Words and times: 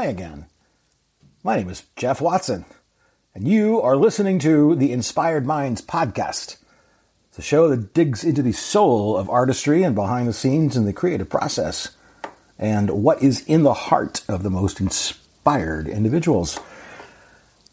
Hi 0.00 0.06
again. 0.06 0.46
My 1.44 1.56
name 1.56 1.68
is 1.68 1.84
Jeff 1.94 2.22
Watson, 2.22 2.64
and 3.34 3.46
you 3.46 3.82
are 3.82 3.98
listening 3.98 4.38
to 4.38 4.74
the 4.74 4.92
Inspired 4.92 5.44
Minds 5.44 5.82
podcast. 5.82 6.56
It's 7.28 7.38
a 7.38 7.42
show 7.42 7.68
that 7.68 7.92
digs 7.92 8.24
into 8.24 8.40
the 8.40 8.52
soul 8.52 9.14
of 9.14 9.28
artistry 9.28 9.82
and 9.82 9.94
behind 9.94 10.26
the 10.26 10.32
scenes 10.32 10.74
in 10.74 10.86
the 10.86 10.94
creative 10.94 11.28
process, 11.28 11.90
and 12.58 12.88
what 13.02 13.22
is 13.22 13.44
in 13.44 13.62
the 13.62 13.74
heart 13.74 14.22
of 14.26 14.42
the 14.42 14.48
most 14.48 14.80
inspired 14.80 15.86
individuals. 15.86 16.58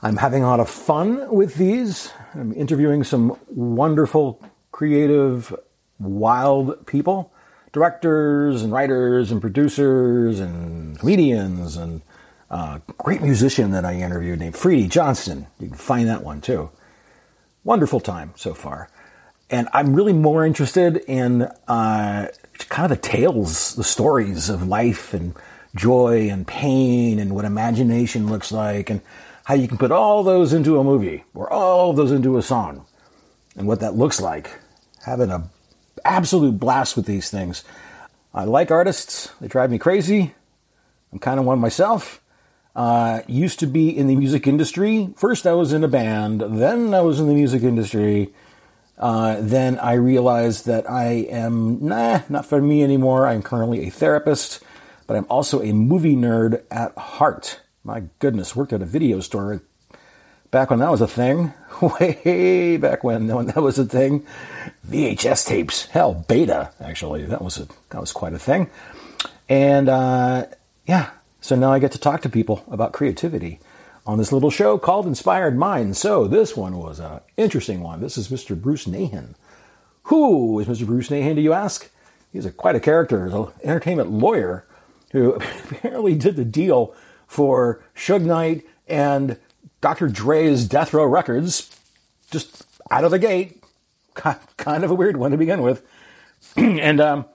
I'm 0.01 0.17
having 0.17 0.43
a 0.43 0.47
lot 0.47 0.59
of 0.59 0.69
fun 0.69 1.33
with 1.33 1.55
these. 1.55 2.11
I'm 2.33 2.51
interviewing 2.51 3.05
some 3.05 3.39
wonderful, 3.47 4.43
creative, 4.73 5.55
wild 5.97 6.85
people 6.87 7.31
directors 7.73 8.63
and 8.63 8.73
writers 8.73 9.31
and 9.31 9.39
producers 9.39 10.39
and 10.39 10.97
comedians 10.97 11.77
and 11.77 12.01
a 12.49 12.81
great 12.97 13.21
musician 13.21 13.71
that 13.71 13.85
I 13.85 13.95
interviewed 13.95 14.39
named 14.39 14.55
Freddie 14.55 14.87
Johnston. 14.87 15.47
You 15.59 15.67
can 15.67 15.77
find 15.77 16.07
that 16.07 16.23
one 16.23 16.41
too. 16.41 16.69
Wonderful 17.63 17.99
time 17.99 18.33
so 18.35 18.53
far. 18.53 18.89
And 19.49 19.69
I'm 19.73 19.93
really 19.93 20.13
more 20.13 20.45
interested 20.45 20.97
in 21.07 21.43
uh, 21.67 22.27
kind 22.69 22.91
of 22.91 23.01
the 23.01 23.07
tales, 23.07 23.75
the 23.75 23.83
stories 23.83 24.49
of 24.49 24.67
life 24.67 25.13
and 25.13 25.35
joy 25.75 26.29
and 26.29 26.47
pain 26.47 27.19
and 27.19 27.33
what 27.33 27.45
imagination 27.45 28.29
looks 28.29 28.51
like 28.51 28.89
and 28.89 29.01
how 29.45 29.53
you 29.53 29.67
can 29.67 29.77
put 29.77 29.91
all 29.91 30.23
those 30.23 30.51
into 30.53 30.79
a 30.79 30.83
movie 30.83 31.23
or 31.33 31.51
all 31.51 31.93
those 31.93 32.11
into 32.11 32.37
a 32.37 32.41
song 32.41 32.85
and 33.55 33.67
what 33.67 33.79
that 33.79 33.95
looks 33.95 34.19
like. 34.19 34.57
Having 35.05 35.31
a 35.31 35.49
absolute 36.03 36.59
blast 36.59 36.95
with 36.95 37.05
these 37.05 37.29
things. 37.29 37.63
I 38.33 38.43
like 38.45 38.71
artists. 38.71 39.31
They 39.39 39.47
drive 39.47 39.71
me 39.71 39.77
crazy. 39.77 40.33
I'm 41.11 41.19
kind 41.19 41.39
of 41.39 41.45
one 41.45 41.59
myself. 41.59 42.21
Uh, 42.77 43.23
used 43.25 43.57
to 43.57 43.65
be 43.65 43.89
in 43.89 44.05
the 44.05 44.15
music 44.15 44.45
industry. 44.45 45.09
First, 45.17 45.47
I 45.47 45.53
was 45.53 45.73
in 45.73 45.83
a 45.83 45.87
band. 45.87 46.41
Then, 46.41 46.93
I 46.93 47.01
was 47.01 47.19
in 47.19 47.27
the 47.27 47.33
music 47.33 47.63
industry. 47.63 48.31
Uh, 48.99 49.37
then, 49.39 49.79
I 49.79 49.93
realized 49.93 50.67
that 50.67 50.87
I 50.87 51.25
am, 51.31 51.83
nah, 51.83 52.21
not 52.29 52.45
for 52.45 52.61
me 52.61 52.83
anymore. 52.83 53.25
I'm 53.25 53.41
currently 53.41 53.87
a 53.87 53.89
therapist, 53.89 54.63
but 55.07 55.17
I'm 55.17 55.25
also 55.27 55.63
a 55.63 55.73
movie 55.73 56.15
nerd 56.15 56.61
at 56.69 56.95
heart. 56.95 57.61
My 57.83 58.03
goodness, 58.19 58.55
worked 58.55 58.73
at 58.73 58.83
a 58.83 58.85
video 58.85 59.21
store 59.21 59.63
back 60.51 60.69
when 60.69 60.79
that 60.79 60.91
was 60.91 61.01
a 61.01 61.07
thing, 61.07 61.53
way 61.81 62.77
back 62.77 63.03
when 63.03 63.27
when 63.27 63.47
that 63.47 63.57
was 63.57 63.79
a 63.79 63.85
thing. 63.85 64.23
VHS 64.87 65.47
tapes, 65.47 65.87
hell, 65.87 66.13
beta 66.27 66.71
actually, 66.79 67.25
that 67.25 67.41
was 67.41 67.57
a 67.57 67.67
that 67.89 67.99
was 67.99 68.11
quite 68.11 68.33
a 68.33 68.39
thing. 68.39 68.69
And 69.49 69.89
uh, 69.89 70.45
yeah, 70.85 71.09
so 71.41 71.55
now 71.55 71.71
I 71.71 71.79
get 71.79 71.91
to 71.93 71.99
talk 71.99 72.21
to 72.21 72.29
people 72.29 72.63
about 72.69 72.93
creativity 72.93 73.59
on 74.05 74.17
this 74.17 74.31
little 74.31 74.49
show 74.49 74.77
called 74.77 75.05
Inspired 75.05 75.57
Minds. 75.57 75.99
So 75.99 76.27
this 76.27 76.55
one 76.55 76.77
was 76.77 76.99
an 76.99 77.19
interesting 77.35 77.81
one. 77.81 77.99
This 77.99 78.17
is 78.17 78.29
Mr. 78.29 78.59
Bruce 78.59 78.85
Nahan. 78.85 79.35
Who 80.03 80.59
is 80.59 80.67
Mr. 80.67 80.85
Bruce 80.85 81.09
Nahan, 81.09 81.35
do 81.35 81.41
you 81.41 81.53
ask? 81.53 81.89
He's 82.31 82.45
a, 82.45 82.51
quite 82.51 82.75
a 82.75 82.79
character. 82.79 83.25
He's 83.25 83.33
an 83.33 83.47
entertainment 83.63 84.11
lawyer 84.11 84.65
who 85.11 85.33
apparently 85.71 86.15
did 86.15 86.37
the 86.37 86.45
deal 86.45 86.95
for 87.27 87.83
Suge 87.95 88.23
Knight 88.23 88.65
and 88.87 89.37
Dr. 89.81 90.07
Dre's 90.07 90.65
Death 90.65 90.93
Row 90.93 91.05
Records, 91.05 91.69
just 92.31 92.65
out 92.89 93.03
of 93.03 93.11
the 93.11 93.19
gate. 93.19 93.61
Kind 94.15 94.83
of 94.83 94.89
a 94.89 94.95
weird 94.95 95.17
one 95.17 95.31
to 95.31 95.37
begin 95.37 95.61
with. 95.61 95.85
and 96.57 96.99
um, 96.99 97.25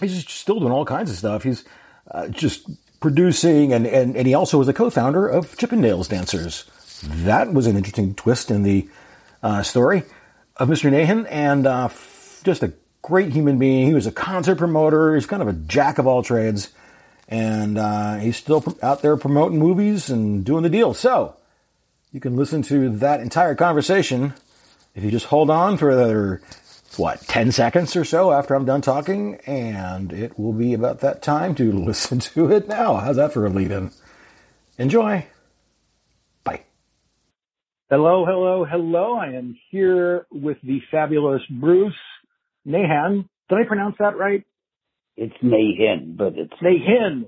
he's 0.00 0.26
still 0.28 0.58
doing 0.58 0.72
all 0.72 0.84
kinds 0.84 1.10
of 1.10 1.16
stuff. 1.16 1.42
He's 1.44 1.64
uh, 2.10 2.28
just 2.28 2.68
producing, 3.00 3.72
and, 3.72 3.86
and, 3.86 4.16
and 4.16 4.26
he 4.26 4.34
also 4.34 4.58
was 4.58 4.68
a 4.68 4.72
co 4.72 4.90
founder 4.90 5.26
of 5.26 5.56
Chippendales 5.56 6.08
Dancers. 6.08 6.64
That 7.02 7.52
was 7.52 7.66
an 7.66 7.76
interesting 7.76 8.14
twist 8.14 8.50
in 8.50 8.62
the 8.62 8.88
uh, 9.42 9.62
story 9.62 10.02
of 10.56 10.68
Mr. 10.68 10.90
Nahan, 10.90 11.26
and 11.30 11.66
uh, 11.66 11.84
f- 11.86 12.40
just 12.44 12.62
a 12.62 12.72
great 13.02 13.32
human 13.32 13.58
being. 13.58 13.86
He 13.86 13.94
was 13.94 14.06
a 14.06 14.12
concert 14.12 14.56
promoter. 14.56 15.14
He's 15.14 15.26
kind 15.26 15.42
of 15.42 15.48
a 15.48 15.52
jack 15.52 15.98
of 15.98 16.06
all 16.06 16.22
trades, 16.22 16.70
and 17.28 17.78
uh, 17.78 18.16
he's 18.16 18.36
still 18.36 18.64
out 18.82 19.02
there 19.02 19.16
promoting 19.16 19.58
movies 19.58 20.10
and 20.10 20.44
doing 20.44 20.62
the 20.62 20.70
deal. 20.70 20.94
So, 20.94 21.36
you 22.12 22.20
can 22.20 22.36
listen 22.36 22.62
to 22.62 22.88
that 22.98 23.20
entire 23.20 23.54
conversation 23.54 24.34
if 24.98 25.04
you 25.04 25.10
just 25.12 25.26
hold 25.26 25.48
on 25.48 25.76
for 25.76 25.90
another, 25.90 26.42
what, 26.98 27.20
10 27.22 27.52
seconds 27.52 27.94
or 27.96 28.04
so 28.04 28.32
after 28.32 28.54
I'm 28.54 28.64
done 28.64 28.80
talking, 28.80 29.36
and 29.46 30.12
it 30.12 30.38
will 30.38 30.52
be 30.52 30.74
about 30.74 31.00
that 31.00 31.22
time 31.22 31.54
to 31.56 31.72
listen 31.86 32.18
to 32.20 32.50
it 32.50 32.68
now. 32.68 32.96
How's 32.96 33.16
that 33.16 33.32
for 33.32 33.46
a 33.46 33.50
lead 33.50 33.70
in? 33.70 33.92
Enjoy. 34.78 35.26
Bye. 36.44 36.62
Hello, 37.90 38.24
hello, 38.26 38.64
hello. 38.68 39.14
I 39.16 39.28
am 39.34 39.56
here 39.70 40.26
with 40.30 40.58
the 40.62 40.80
fabulous 40.90 41.42
Bruce 41.50 41.94
Nahan. 42.66 43.28
Did 43.48 43.58
I 43.58 43.64
pronounce 43.66 43.96
that 43.98 44.16
right? 44.18 44.44
It's 45.16 45.34
Nahin, 45.42 46.16
but 46.16 46.34
it's 46.36 46.52
Nahin. 46.62 47.24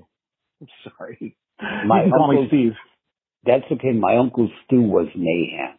I'm 0.61 0.67
sorry. 0.97 1.35
My 1.85 2.03
you 2.05 2.09
can 2.09 2.11
call 2.11 2.31
me 2.31 2.37
uncle- 2.37 2.47
Steve. 2.49 2.73
That's 3.45 3.63
okay. 3.71 3.91
My 3.91 4.17
uncle 4.17 4.49
Stu 4.65 4.81
was 4.81 5.07
Nahan, 5.17 5.73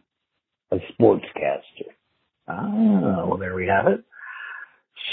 a 0.73 0.77
sportscaster. 0.93 1.93
Ah, 2.53 3.27
well, 3.27 3.39
there 3.39 3.55
we 3.55 3.67
have 3.67 3.87
it. 3.87 4.05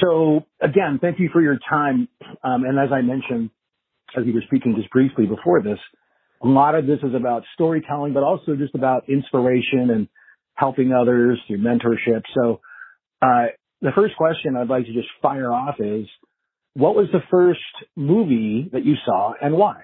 So 0.01 0.45
again, 0.61 1.00
thank 1.01 1.19
you 1.19 1.29
for 1.31 1.41
your 1.41 1.57
time. 1.69 2.07
Um, 2.44 2.63
and 2.66 2.77
as 2.77 2.89
I 2.91 3.01
mentioned, 3.01 3.50
as 4.17 4.25
you 4.25 4.33
were 4.33 4.44
speaking 4.47 4.75
just 4.75 4.89
briefly 4.91 5.25
before 5.25 5.61
this, 5.61 5.79
a 6.41 6.47
lot 6.47 6.75
of 6.75 6.85
this 6.85 7.00
is 7.03 7.13
about 7.16 7.44
storytelling, 7.53 8.13
but 8.13 8.23
also 8.23 8.55
just 8.55 8.75
about 8.75 9.09
inspiration 9.09 9.89
and 9.89 10.07
helping 10.55 10.91
others 10.94 11.39
through 11.47 11.59
mentorship. 11.59 12.23
So, 12.33 12.61
uh, 13.22 13.47
the 13.81 13.91
first 13.95 14.16
question 14.17 14.56
I'd 14.56 14.67
like 14.67 14.85
to 14.85 14.94
just 14.94 15.07
fire 15.21 15.51
off 15.51 15.75
is, 15.79 16.06
what 16.73 16.95
was 16.95 17.07
the 17.11 17.21
first 17.31 17.59
movie 17.95 18.69
that 18.71 18.85
you 18.85 18.95
saw 19.06 19.33
and 19.41 19.56
why? 19.56 19.83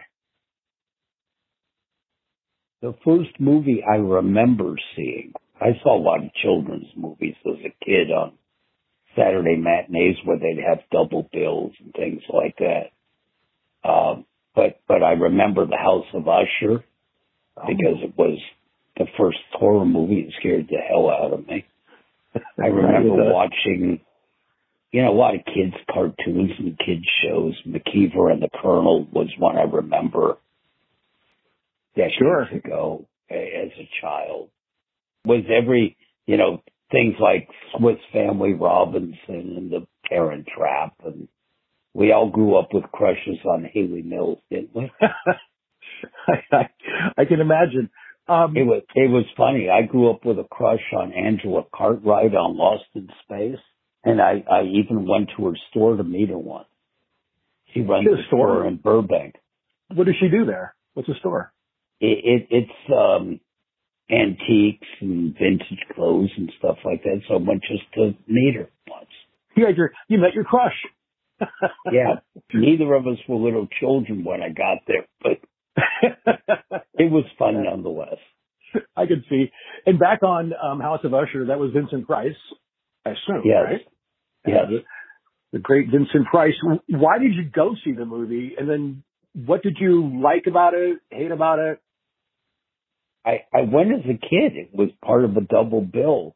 The 2.81 2.93
first 3.03 3.39
movie 3.39 3.83
I 3.83 3.95
remember 3.95 4.75
seeing, 4.95 5.33
I 5.59 5.69
saw 5.81 5.97
a 5.97 6.01
lot 6.01 6.23
of 6.23 6.33
children's 6.41 6.87
movies 6.95 7.35
as 7.45 7.59
a 7.65 7.85
kid 7.85 8.11
on 8.11 8.33
Saturday 9.15 9.55
matinees 9.55 10.17
where 10.25 10.37
they'd 10.37 10.61
have 10.67 10.79
double 10.91 11.29
bills 11.31 11.71
and 11.79 11.93
things 11.93 12.21
like 12.31 12.57
that. 12.59 13.87
Um, 13.89 14.25
but 14.55 14.81
but 14.87 15.03
I 15.03 15.11
remember 15.11 15.65
The 15.65 15.77
House 15.77 16.05
of 16.13 16.27
Usher 16.27 16.83
because 17.55 17.97
it 18.03 18.17
was 18.17 18.37
the 18.97 19.05
first 19.17 19.37
horror 19.53 19.85
movie 19.85 20.23
that 20.23 20.33
scared 20.39 20.67
the 20.69 20.77
hell 20.77 21.09
out 21.09 21.33
of 21.33 21.47
me. 21.47 21.65
I 22.61 22.67
remember 22.67 23.31
watching, 23.31 24.01
you 24.91 25.01
know, 25.01 25.11
a 25.11 25.15
lot 25.15 25.35
of 25.35 25.41
kids' 25.45 25.75
cartoons 25.91 26.51
and 26.59 26.77
kids' 26.77 27.05
shows. 27.23 27.53
McKeever 27.65 28.31
and 28.31 28.41
the 28.41 28.49
Colonel 28.61 29.07
was 29.11 29.29
one 29.37 29.57
I 29.57 29.63
remember 29.63 30.37
decades 31.95 32.15
Sure. 32.17 32.43
ago 32.43 33.05
as 33.29 33.71
a 33.77 33.89
child. 34.01 34.49
Was 35.25 35.43
every, 35.49 35.97
you 36.25 36.37
know, 36.37 36.61
things 36.91 37.15
like 37.19 37.47
Swiss 37.77 37.97
Family 38.13 38.53
Robinson 38.53 39.17
and 39.27 39.71
The 39.71 39.87
Parent 40.07 40.47
Trap, 40.55 40.93
and 41.03 41.27
we 41.93 42.11
all 42.11 42.29
grew 42.29 42.57
up 42.57 42.69
with 42.73 42.83
crushes 42.91 43.37
on 43.45 43.69
Hayley 43.73 44.01
Mills, 44.01 44.39
didn't 44.51 44.75
we? 44.75 44.91
I, 45.01 46.33
I, 46.51 46.69
I 47.17 47.25
can 47.25 47.39
imagine. 47.39 47.89
Um, 48.27 48.57
It 48.57 48.63
was 48.63 48.81
it 48.95 49.09
was 49.09 49.25
funny. 49.37 49.69
I 49.69 49.83
grew 49.85 50.09
up 50.09 50.25
with 50.25 50.39
a 50.39 50.43
crush 50.49 50.81
on 50.97 51.13
Angela 51.13 51.63
Cartwright 51.73 52.33
on 52.33 52.57
Lost 52.57 52.85
in 52.95 53.07
Space, 53.23 53.61
and 54.03 54.19
I 54.19 54.43
I 54.51 54.63
even 54.63 55.07
went 55.07 55.29
to 55.37 55.45
her 55.45 55.53
store 55.69 55.95
to 55.95 56.03
meet 56.03 56.29
her 56.29 56.37
once. 56.37 56.67
She 57.73 57.81
runs 57.81 58.07
a 58.07 58.25
store 58.27 58.65
in 58.65 58.77
Burbank. 58.77 59.35
what 59.93 60.05
does 60.07 60.15
she 60.19 60.29
do 60.29 60.45
there? 60.45 60.73
What's 60.93 61.07
the 61.07 61.15
store? 61.19 61.51
It, 61.99 62.17
it 62.23 62.47
it's 62.49 62.91
um 62.91 63.39
antiques 64.09 64.87
and 65.01 65.33
vintage 65.33 65.79
clothes 65.95 66.29
and 66.37 66.51
stuff 66.59 66.77
like 66.85 67.03
that. 67.03 67.21
So 67.27 67.35
I 67.35 67.37
went 67.37 67.61
just 67.63 67.83
to 67.95 68.11
meet 68.27 68.55
her 68.55 68.69
once. 68.87 69.09
You 69.55 69.65
had 69.65 69.77
your, 69.77 69.91
you 70.07 70.19
met 70.19 70.33
your 70.33 70.43
crush. 70.43 70.75
Yeah, 71.91 72.15
neither 72.53 72.93
of 72.93 73.05
us 73.07 73.17
were 73.27 73.35
little 73.35 73.67
children 73.79 74.23
when 74.23 74.41
I 74.41 74.49
got 74.49 74.77
there, 74.87 75.05
but 75.21 75.39
it 76.95 77.11
was 77.11 77.25
fun 77.37 77.63
nonetheless. 77.63 78.17
I 78.95 79.05
could 79.05 79.23
see. 79.29 79.51
And 79.85 79.99
back 79.99 80.23
on 80.23 80.53
um, 80.53 80.79
House 80.79 81.01
of 81.03 81.13
Usher, 81.13 81.45
that 81.47 81.59
was 81.59 81.71
Vincent 81.73 82.07
Price, 82.07 82.35
I 83.05 83.11
assume, 83.11 83.41
Yes. 83.43 83.63
right? 83.65 83.81
Yes. 84.47 84.65
The, 84.69 84.77
the 85.53 85.59
great 85.59 85.87
Vincent 85.91 86.25
Price. 86.31 86.53
Why 86.87 87.19
did 87.19 87.33
you 87.35 87.43
go 87.53 87.75
see 87.83 87.91
the 87.91 88.05
movie? 88.05 88.53
And 88.57 88.69
then 88.69 89.03
what 89.33 89.61
did 89.61 89.77
you 89.79 90.21
like 90.23 90.45
about 90.47 90.73
it, 90.73 90.99
hate 91.11 91.31
about 91.31 91.59
it? 91.59 91.79
I, 93.25 93.45
I 93.53 93.61
went 93.61 93.91
as 93.91 94.05
a 94.05 94.17
kid. 94.17 94.55
It 94.55 94.69
was 94.73 94.89
part 95.03 95.25
of 95.25 95.35
a 95.35 95.41
double 95.41 95.81
bill. 95.81 96.35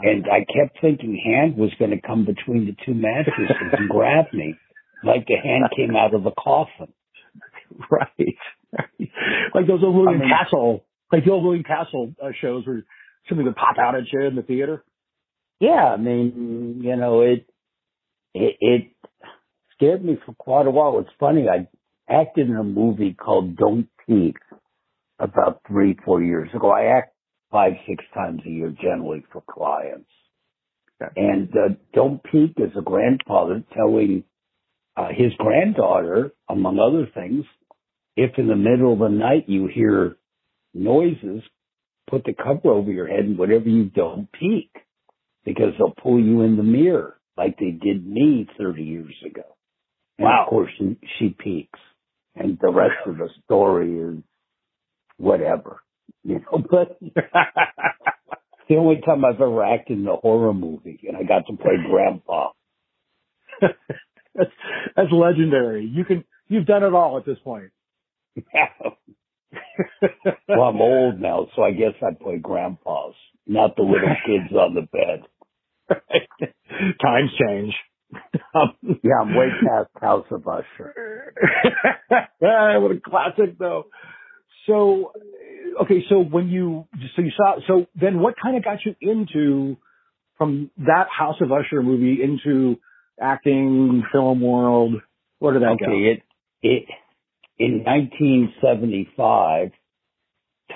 And 0.00 0.26
I 0.26 0.40
kept 0.40 0.80
thinking 0.80 1.20
hand 1.24 1.56
was 1.56 1.70
going 1.78 1.90
to 1.90 2.00
come 2.00 2.24
between 2.24 2.66
the 2.66 2.76
two 2.86 2.94
mattresses 2.94 3.56
and 3.72 3.88
grab 3.90 4.26
me 4.32 4.54
like 5.02 5.26
a 5.28 5.40
hand 5.40 5.64
came 5.76 5.96
out 5.96 6.14
of 6.14 6.26
a 6.26 6.30
coffin. 6.32 6.92
right. 7.90 8.36
like 9.54 9.66
those 9.66 9.82
old 9.82 9.94
William 9.96 10.20
I 10.20 10.24
mean- 10.24 10.30
Castle, 10.30 10.84
like 11.12 11.24
the 11.24 11.30
old 11.32 11.44
William 11.44 11.64
Castle 11.64 12.14
uh, 12.22 12.28
shows 12.40 12.66
where 12.66 12.84
something 13.28 13.46
would 13.46 13.56
pop 13.56 13.76
out 13.78 13.94
at 13.96 14.12
you 14.12 14.22
in 14.22 14.36
the 14.36 14.42
theater. 14.42 14.84
Yeah, 15.60 15.94
I 15.94 15.96
mean, 15.96 16.80
you 16.84 16.94
know, 16.96 17.22
it, 17.22 17.48
it, 18.34 18.56
it 18.60 18.90
scared 19.74 20.04
me 20.04 20.16
for 20.24 20.32
quite 20.34 20.66
a 20.66 20.70
while. 20.70 21.00
It's 21.00 21.10
funny, 21.18 21.46
I 21.48 21.66
acted 22.08 22.48
in 22.48 22.56
a 22.56 22.62
movie 22.62 23.14
called 23.14 23.56
Don't 23.56 23.88
Peek 24.06 24.36
about 25.18 25.60
three, 25.66 25.96
four 26.04 26.22
years 26.22 26.48
ago. 26.54 26.70
I 26.70 26.96
act 26.96 27.14
five, 27.50 27.72
six 27.88 28.04
times 28.14 28.40
a 28.46 28.50
year 28.50 28.74
generally 28.80 29.24
for 29.32 29.42
clients. 29.48 30.10
Okay. 31.00 31.12
And 31.16 31.48
uh, 31.50 31.74
Don't 31.94 32.22
Peek 32.24 32.54
is 32.58 32.72
a 32.76 32.82
grandfather 32.82 33.62
telling 33.76 34.24
uh, 34.96 35.08
his 35.08 35.32
granddaughter, 35.38 36.32
among 36.48 36.78
other 36.78 37.08
things, 37.14 37.44
if 38.16 38.32
in 38.36 38.48
the 38.48 38.56
middle 38.56 38.92
of 38.94 38.98
the 38.98 39.08
night 39.08 39.44
you 39.48 39.68
hear 39.72 40.16
noises, 40.74 41.42
put 42.10 42.24
the 42.24 42.34
cover 42.34 42.72
over 42.72 42.90
your 42.90 43.06
head 43.06 43.20
and 43.20 43.38
whatever 43.38 43.68
you 43.68 43.84
don't 43.84 44.28
peek 44.32 44.70
because 45.44 45.72
they'll 45.78 45.94
pull 46.02 46.20
you 46.20 46.42
in 46.42 46.56
the 46.56 46.62
mirror 46.62 47.20
like 47.36 47.56
they 47.58 47.70
did 47.70 48.04
me 48.06 48.48
30 48.58 48.82
years 48.82 49.14
ago. 49.24 49.44
And 50.18 50.24
Wow. 50.26 50.44
of 50.44 50.50
course 50.50 50.70
she, 50.78 50.96
she 51.18 51.28
peeks 51.30 51.78
and 52.34 52.58
the 52.60 52.72
rest 52.72 52.96
of 53.06 53.18
the 53.18 53.28
story 53.44 53.98
is 53.98 54.22
whatever, 55.18 55.80
you 56.24 56.40
know, 56.40 56.64
but 56.70 56.98
the 58.68 58.76
only 58.76 59.00
time 59.04 59.24
I've 59.24 59.34
ever 59.40 59.62
acted 59.64 59.98
in 59.98 60.06
a 60.08 60.16
horror 60.16 60.54
movie 60.54 61.00
and 61.06 61.16
I 61.16 61.22
got 61.22 61.46
to 61.48 61.56
play 61.56 61.74
grandpa. 61.90 62.50
that's 63.60 64.50
that's 64.96 65.12
legendary. 65.12 65.84
You 65.86 66.04
can 66.04 66.24
you've 66.48 66.66
done 66.66 66.82
it 66.84 66.94
all 66.94 67.18
at 67.18 67.26
this 67.26 67.38
point. 67.44 67.70
well, 70.48 70.62
I'm 70.62 70.80
old 70.80 71.20
now, 71.20 71.48
so 71.56 71.62
I 71.62 71.72
guess 71.72 71.94
I 72.02 72.12
play 72.20 72.38
grandpas, 72.38 73.14
not 73.46 73.76
the 73.76 73.82
little 73.82 74.14
kids 74.26 74.52
on 74.52 74.74
the 74.74 74.82
bed. 74.82 75.24
Times 77.00 77.30
change. 77.40 77.74
Um, 78.54 78.74
Yeah, 79.02 79.20
I'm 79.22 79.34
way 79.34 79.48
past 79.66 79.90
House 80.00 80.26
of 80.30 80.46
Usher. 80.46 81.34
what 82.38 82.90
a 82.92 83.00
classic 83.04 83.58
though. 83.58 83.86
So, 84.68 85.12
okay, 85.82 86.04
so 86.08 86.20
when 86.20 86.48
you, 86.48 86.86
so 87.16 87.22
you 87.22 87.32
saw, 87.36 87.56
so 87.66 87.86
then 88.00 88.20
what 88.20 88.34
kind 88.40 88.56
of 88.56 88.62
got 88.62 88.78
you 88.84 88.94
into, 89.00 89.76
from 90.36 90.70
that 90.78 91.06
House 91.10 91.36
of 91.40 91.50
Usher 91.50 91.82
movie 91.82 92.22
into 92.22 92.76
acting, 93.20 94.04
film 94.12 94.40
world? 94.40 94.94
Where 95.40 95.52
did 95.52 95.62
that 95.62 95.78
go? 95.80 95.86
Okay, 95.86 96.12
it 96.12 96.22
it 96.62 96.84
in 97.58 97.82
1975, 97.84 99.70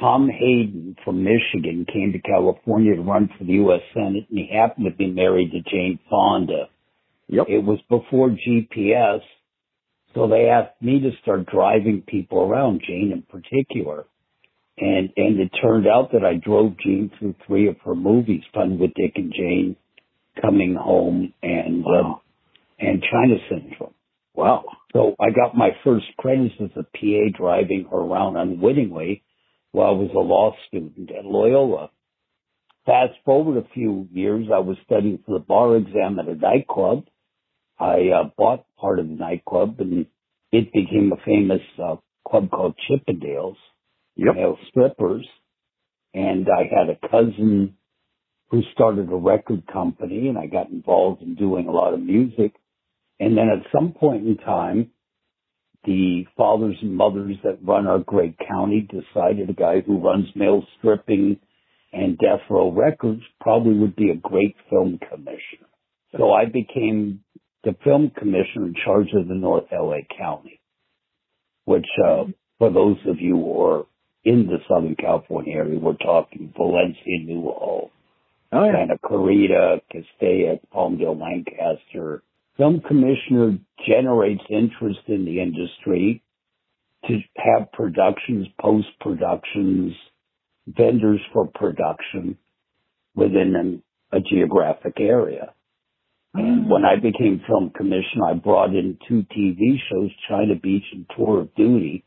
Tom 0.01 0.29
Hayden 0.29 0.97
from 1.05 1.23
Michigan 1.23 1.87
came 1.93 2.13
to 2.13 2.19
California 2.19 2.97
to 2.97 3.03
run 3.03 3.31
for 3.39 3.45
the 3.45 3.53
U.S. 3.53 3.81
Senate, 3.95 4.27
and 4.29 4.39
he 4.39 4.51
happened 4.53 4.87
to 4.87 4.97
be 4.97 5.11
married 5.11 5.53
to 5.53 5.61
Jane 5.71 5.99
Fonda. 6.11 6.69
Yep. 7.29 7.47
It 7.49 7.65
was 7.65 7.79
before 7.89 8.31
GPS, 8.31 9.21
so 10.15 10.29
they 10.29 10.49
asked 10.49 10.81
me 10.81 11.01
to 11.01 11.11
start 11.23 11.47
driving 11.47 12.03
people 12.07 12.41
around, 12.41 12.83
Jane 12.87 13.13
in 13.13 13.23
particular. 13.23 14.05
And 14.79 15.11
and 15.17 15.39
it 15.41 15.51
turned 15.63 15.87
out 15.87 16.13
that 16.13 16.25
I 16.25 16.35
drove 16.35 16.79
Jane 16.79 17.11
through 17.19 17.35
three 17.47 17.69
of 17.69 17.77
her 17.85 17.95
movies, 17.95 18.43
Fun 18.55 18.79
with 18.79 18.93
Dick 18.95 19.13
and 19.17 19.33
Jane, 19.33 19.77
Coming 20.41 20.75
Home, 20.75 21.33
and 21.43 21.85
Wow. 21.85 22.01
um, 22.01 22.21
and 22.79 23.03
China 23.03 23.35
Syndrome. 23.49 23.95
Wow. 24.35 24.65
So 24.93 25.15
I 25.21 25.31
got 25.31 25.57
my 25.57 25.71
first 25.85 26.07
credits 26.19 26.55
as 26.61 26.71
a 26.77 26.85
PA 26.85 27.37
driving 27.37 27.87
her 27.91 27.99
around 27.99 28.37
unwittingly 28.37 29.23
while 29.73 29.89
I 29.89 29.93
was 29.93 30.11
a 30.15 30.19
law 30.19 30.55
student 30.69 31.11
at 31.11 31.25
Loyola. 31.25 31.91
Fast 32.87 33.13
forward 33.25 33.59
a 33.59 33.69
few 33.75 34.09
years, 34.11 34.49
I 34.53 34.59
was 34.59 34.77
studying 34.85 35.19
for 35.25 35.39
the 35.39 35.45
bar 35.45 35.77
exam 35.77 36.19
at 36.19 36.29
a 36.29 36.35
nightclub. 36.35 37.05
I 37.83 38.11
uh, 38.21 38.31
bought 38.39 38.65
part 38.79 39.01
of 39.01 39.09
the 39.09 39.15
nightclub 39.15 39.81
and 39.81 40.07
it 40.53 40.73
became 40.73 41.13
a 41.13 41.25
famous 41.25 41.63
uh, 41.83 41.97
club 42.29 42.51
called 42.51 42.75
Chippendales, 42.89 43.57
Yep. 44.15 44.35
male 44.37 44.59
strippers. 44.69 45.27
And 46.15 46.47
I 46.49 46.65
had 46.65 46.91
a 46.91 47.09
cousin 47.09 47.77
who 48.51 48.61
started 48.75 49.11
a 49.11 49.17
record 49.17 49.65
company 49.73 50.29
and 50.29 50.39
I 50.39 50.47
got 50.47 50.69
involved 50.71 51.23
in 51.23 51.35
doing 51.35 51.67
a 51.67 51.73
lot 51.73 51.95
of 51.95 52.01
music. 52.01 52.53
And 53.19 53.37
then 53.37 53.49
at 53.49 53.73
some 53.73 53.93
point 53.93 54.27
in 54.27 54.37
time, 54.37 54.91
the 55.85 56.27
fathers 56.37 56.77
and 56.83 56.95
mothers 56.95 57.37
that 57.43 57.59
run 57.65 57.87
our 57.87 57.99
great 57.99 58.37
county 58.47 58.87
decided 58.89 59.51
a 59.51 59.55
guy 59.55 59.81
who 59.81 59.99
runs 59.99 60.27
male 60.37 60.63
stripping 60.79 61.39
and 61.93 62.19
death 62.19 62.41
row 62.49 62.71
records 62.71 63.23
probably 63.41 63.75
would 63.79 63.97
be 63.97 64.11
a 64.11 64.17
great 64.17 64.55
film 64.71 64.99
commissioner. 65.11 65.69
So 66.17 66.33
I 66.33 66.45
became 66.45 67.25
the 67.65 67.77
film 67.85 68.11
commissioner 68.17 68.67
in 68.67 68.75
charge 68.85 69.09
of 69.15 69.29
the 69.29 69.35
North 69.35 69.65
LA 69.73 69.99
County, 70.19 70.61
which, 71.65 71.87
uh, 72.05 72.25
for 72.59 72.71
those 72.71 72.97
of 73.07 73.21
you 73.21 73.37
who 73.37 73.63
are 73.63 73.87
in 74.25 74.47
the 74.47 74.59
Southern 74.69 74.97
California 74.97 75.57
area, 75.57 75.79
we're 75.79 75.95
talking 75.95 76.53
Valencia, 76.57 77.19
Newhall, 77.25 77.91
Oh 78.53 78.65
yeah. 78.65 78.73
Santa 78.73 78.99
Clarita, 78.99 79.81
Castaic, 79.91 80.61
Palmdale, 80.75 81.19
Lancaster. 81.19 82.23
Film 82.59 82.83
commissioner 82.87 83.59
generates 83.87 84.43
interest 84.51 85.01
in 85.09 85.25
the 85.25 85.41
industry 85.41 86.23
to 87.07 87.19
have 87.37 87.73
productions, 87.73 88.47
post 88.61 88.89
productions, 89.01 89.95
vendors 90.67 91.21
for 91.33 91.47
production 91.47 92.37
within 93.15 93.57
an, 93.57 93.83
a 94.13 94.21
geographic 94.21 95.01
area. 95.01 95.55
And 96.35 96.71
when 96.71 96.85
I 96.85 96.97
became 96.97 97.43
film 97.47 97.71
commissioner, 97.77 98.27
I 98.31 98.35
brought 98.35 98.71
in 98.71 98.99
two 99.07 99.25
TV 99.37 99.77
shows, 99.91 100.11
China 100.29 100.55
Beach 100.61 100.85
and 100.93 101.07
Tour 101.17 101.43
of 101.43 101.55
Duty, 101.55 102.05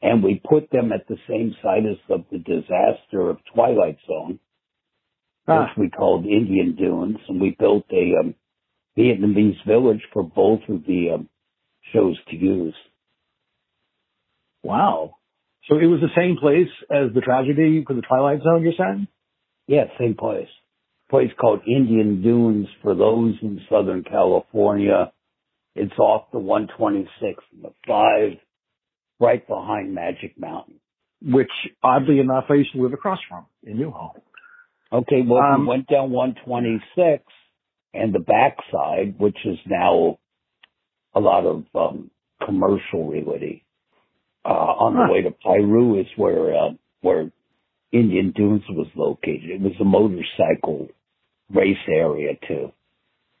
and 0.00 0.22
we 0.22 0.40
put 0.48 0.70
them 0.70 0.92
at 0.92 1.06
the 1.08 1.16
same 1.28 1.54
site 1.62 1.84
as 1.84 1.98
of 2.08 2.24
the 2.30 2.38
disaster 2.38 3.28
of 3.30 3.38
Twilight 3.54 3.98
Zone 4.06 4.38
Ah. 5.46 5.64
which 5.64 5.76
we 5.76 5.90
called 5.90 6.24
Indian 6.24 6.74
Dunes, 6.74 7.18
and 7.28 7.40
we 7.40 7.54
built 7.58 7.84
a 7.92 8.18
um, 8.18 8.34
Vietnamese 8.96 9.62
village 9.66 10.00
for 10.12 10.22
both 10.22 10.60
of 10.68 10.84
the 10.86 11.10
um, 11.14 11.28
shows 11.92 12.16
to 12.30 12.36
use. 12.36 12.74
Wow. 14.62 15.16
So 15.68 15.78
it 15.78 15.86
was 15.86 16.00
the 16.00 16.14
same 16.16 16.36
place 16.40 16.70
as 16.90 17.12
the 17.14 17.20
tragedy 17.20 17.84
for 17.86 17.94
the 17.94 18.02
Twilight 18.02 18.40
Zone, 18.42 18.62
you're 18.62 18.72
saying? 18.78 19.06
Yeah, 19.66 19.84
same 19.98 20.14
place. 20.14 20.48
Place 21.14 21.30
called 21.40 21.60
Indian 21.64 22.22
Dunes 22.22 22.66
for 22.82 22.92
those 22.96 23.34
in 23.40 23.60
Southern 23.70 24.02
California. 24.02 25.12
It's 25.76 25.96
off 25.96 26.24
the 26.32 26.40
126 26.40 27.40
and 27.52 27.62
the 27.62 27.72
5, 27.86 28.30
right 29.20 29.46
behind 29.46 29.94
Magic 29.94 30.36
Mountain. 30.36 30.80
Which, 31.22 31.52
oddly 31.84 32.18
enough, 32.18 32.46
I 32.50 32.54
used 32.54 32.72
to 32.72 32.82
live 32.82 32.94
across 32.94 33.20
from 33.28 33.46
in 33.62 33.78
Newhall. 33.78 34.16
Okay, 34.92 35.22
well, 35.24 35.40
Um, 35.40 35.60
we 35.60 35.66
went 35.68 35.86
down 35.86 36.10
126 36.10 37.22
and 37.94 38.12
the 38.12 38.18
backside, 38.18 39.16
which 39.16 39.38
is 39.44 39.58
now 39.66 40.18
a 41.14 41.20
lot 41.20 41.46
of 41.46 41.64
um, 41.76 42.10
commercial 42.44 43.06
realty. 43.08 43.62
Uh, 44.44 44.48
on 44.48 44.96
Huh. 44.96 45.06
the 45.06 45.12
way 45.12 45.22
to 45.22 45.30
Piru 45.30 46.00
is 46.00 46.08
where 46.16 46.56
uh, 46.56 46.70
where 47.02 47.30
Indian 47.92 48.32
Dunes 48.32 48.64
was 48.68 48.88
located. 48.96 49.50
It 49.50 49.60
was 49.60 49.74
a 49.80 49.84
motorcycle 49.84 50.88
race 51.52 51.76
area 51.88 52.34
too. 52.46 52.72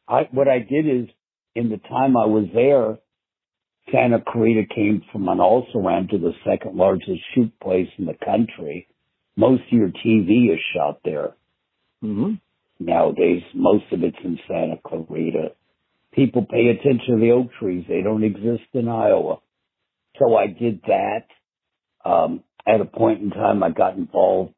I 0.08 0.28
what 0.30 0.48
I 0.48 0.58
did 0.58 0.86
is 0.86 1.08
in 1.54 1.70
the 1.70 1.78
time 1.78 2.16
I 2.16 2.26
was 2.26 2.46
there, 2.54 2.98
Santa 3.92 4.22
Clarita 4.26 4.62
came 4.74 5.02
from 5.12 5.28
an 5.28 5.40
also 5.40 5.78
ran 5.78 6.08
to 6.08 6.18
the 6.18 6.32
second 6.44 6.76
largest 6.76 7.20
shoot 7.34 7.52
place 7.60 7.88
in 7.98 8.06
the 8.06 8.16
country. 8.24 8.88
Most 9.36 9.62
of 9.62 9.72
your 9.78 9.88
TV 9.88 10.52
is 10.52 10.60
shot 10.74 11.00
there 11.04 11.34
Mm-hmm. 12.02 12.34
nowadays. 12.80 13.42
Most 13.54 13.84
of 13.92 14.02
it's 14.02 14.16
in 14.22 14.38
Santa 14.46 14.76
Clarita. 14.86 15.52
People 16.12 16.44
pay 16.44 16.68
attention 16.68 17.14
to 17.14 17.20
the 17.20 17.30
oak 17.32 17.48
trees. 17.58 17.84
They 17.88 18.02
don't 18.02 18.22
exist 18.24 18.68
in 18.74 18.88
Iowa. 18.88 19.38
So 20.18 20.36
I 20.36 20.46
did 20.48 20.82
that. 20.86 21.24
Um, 22.04 22.42
at 22.66 22.80
a 22.80 22.84
point 22.84 23.22
in 23.22 23.30
time, 23.30 23.62
I 23.62 23.70
got 23.70 23.96
involved 23.96 24.52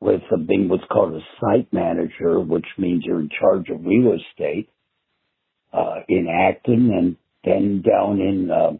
with 0.00 0.22
a 0.32 0.38
being 0.38 0.68
what's 0.68 0.84
called 0.90 1.14
a 1.14 1.20
site 1.40 1.72
manager, 1.72 2.40
which 2.40 2.66
means 2.76 3.04
you're 3.04 3.20
in 3.20 3.30
charge 3.40 3.68
of 3.68 3.84
real 3.84 4.14
estate, 4.14 4.68
uh, 5.72 6.00
in 6.08 6.28
Acton 6.28 6.90
and 6.92 7.16
then 7.44 7.82
down 7.82 8.20
in, 8.20 8.50
uh, 8.50 8.78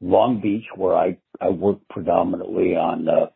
Long 0.00 0.40
Beach 0.40 0.64
where 0.76 0.94
I, 0.94 1.18
I 1.40 1.48
work 1.50 1.78
predominantly 1.88 2.76
on, 2.76 3.08
uh, 3.08 3.26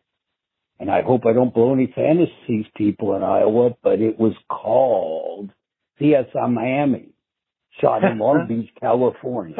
and 0.79 0.89
I 0.89 1.01
hope 1.01 1.25
I 1.25 1.33
don't 1.33 1.53
blow 1.53 1.73
any 1.73 1.91
fantasies 1.93 2.65
people 2.75 3.15
in 3.15 3.23
Iowa, 3.23 3.71
but 3.83 3.99
it 3.99 4.19
was 4.19 4.33
called 4.49 5.51
CSI 5.99 6.51
Miami, 6.53 7.09
shot 7.79 8.03
in 8.03 8.19
Long 8.19 8.45
Beach, 8.49 8.69
California. 8.79 9.55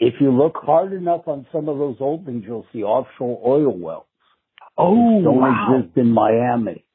if 0.00 0.14
you 0.20 0.30
look 0.30 0.56
hard 0.56 0.92
enough 0.92 1.28
on 1.28 1.46
some 1.52 1.68
of 1.68 1.78
those 1.78 1.96
old 2.00 2.24
things, 2.26 2.44
you'll 2.46 2.66
see 2.72 2.82
offshore 2.82 3.40
oil 3.46 3.76
wells. 3.76 4.06
Oh, 4.76 5.22
don't 5.22 5.40
wow. 5.40 5.78
exist 5.78 5.96
in 5.96 6.12
Miami. 6.12 6.84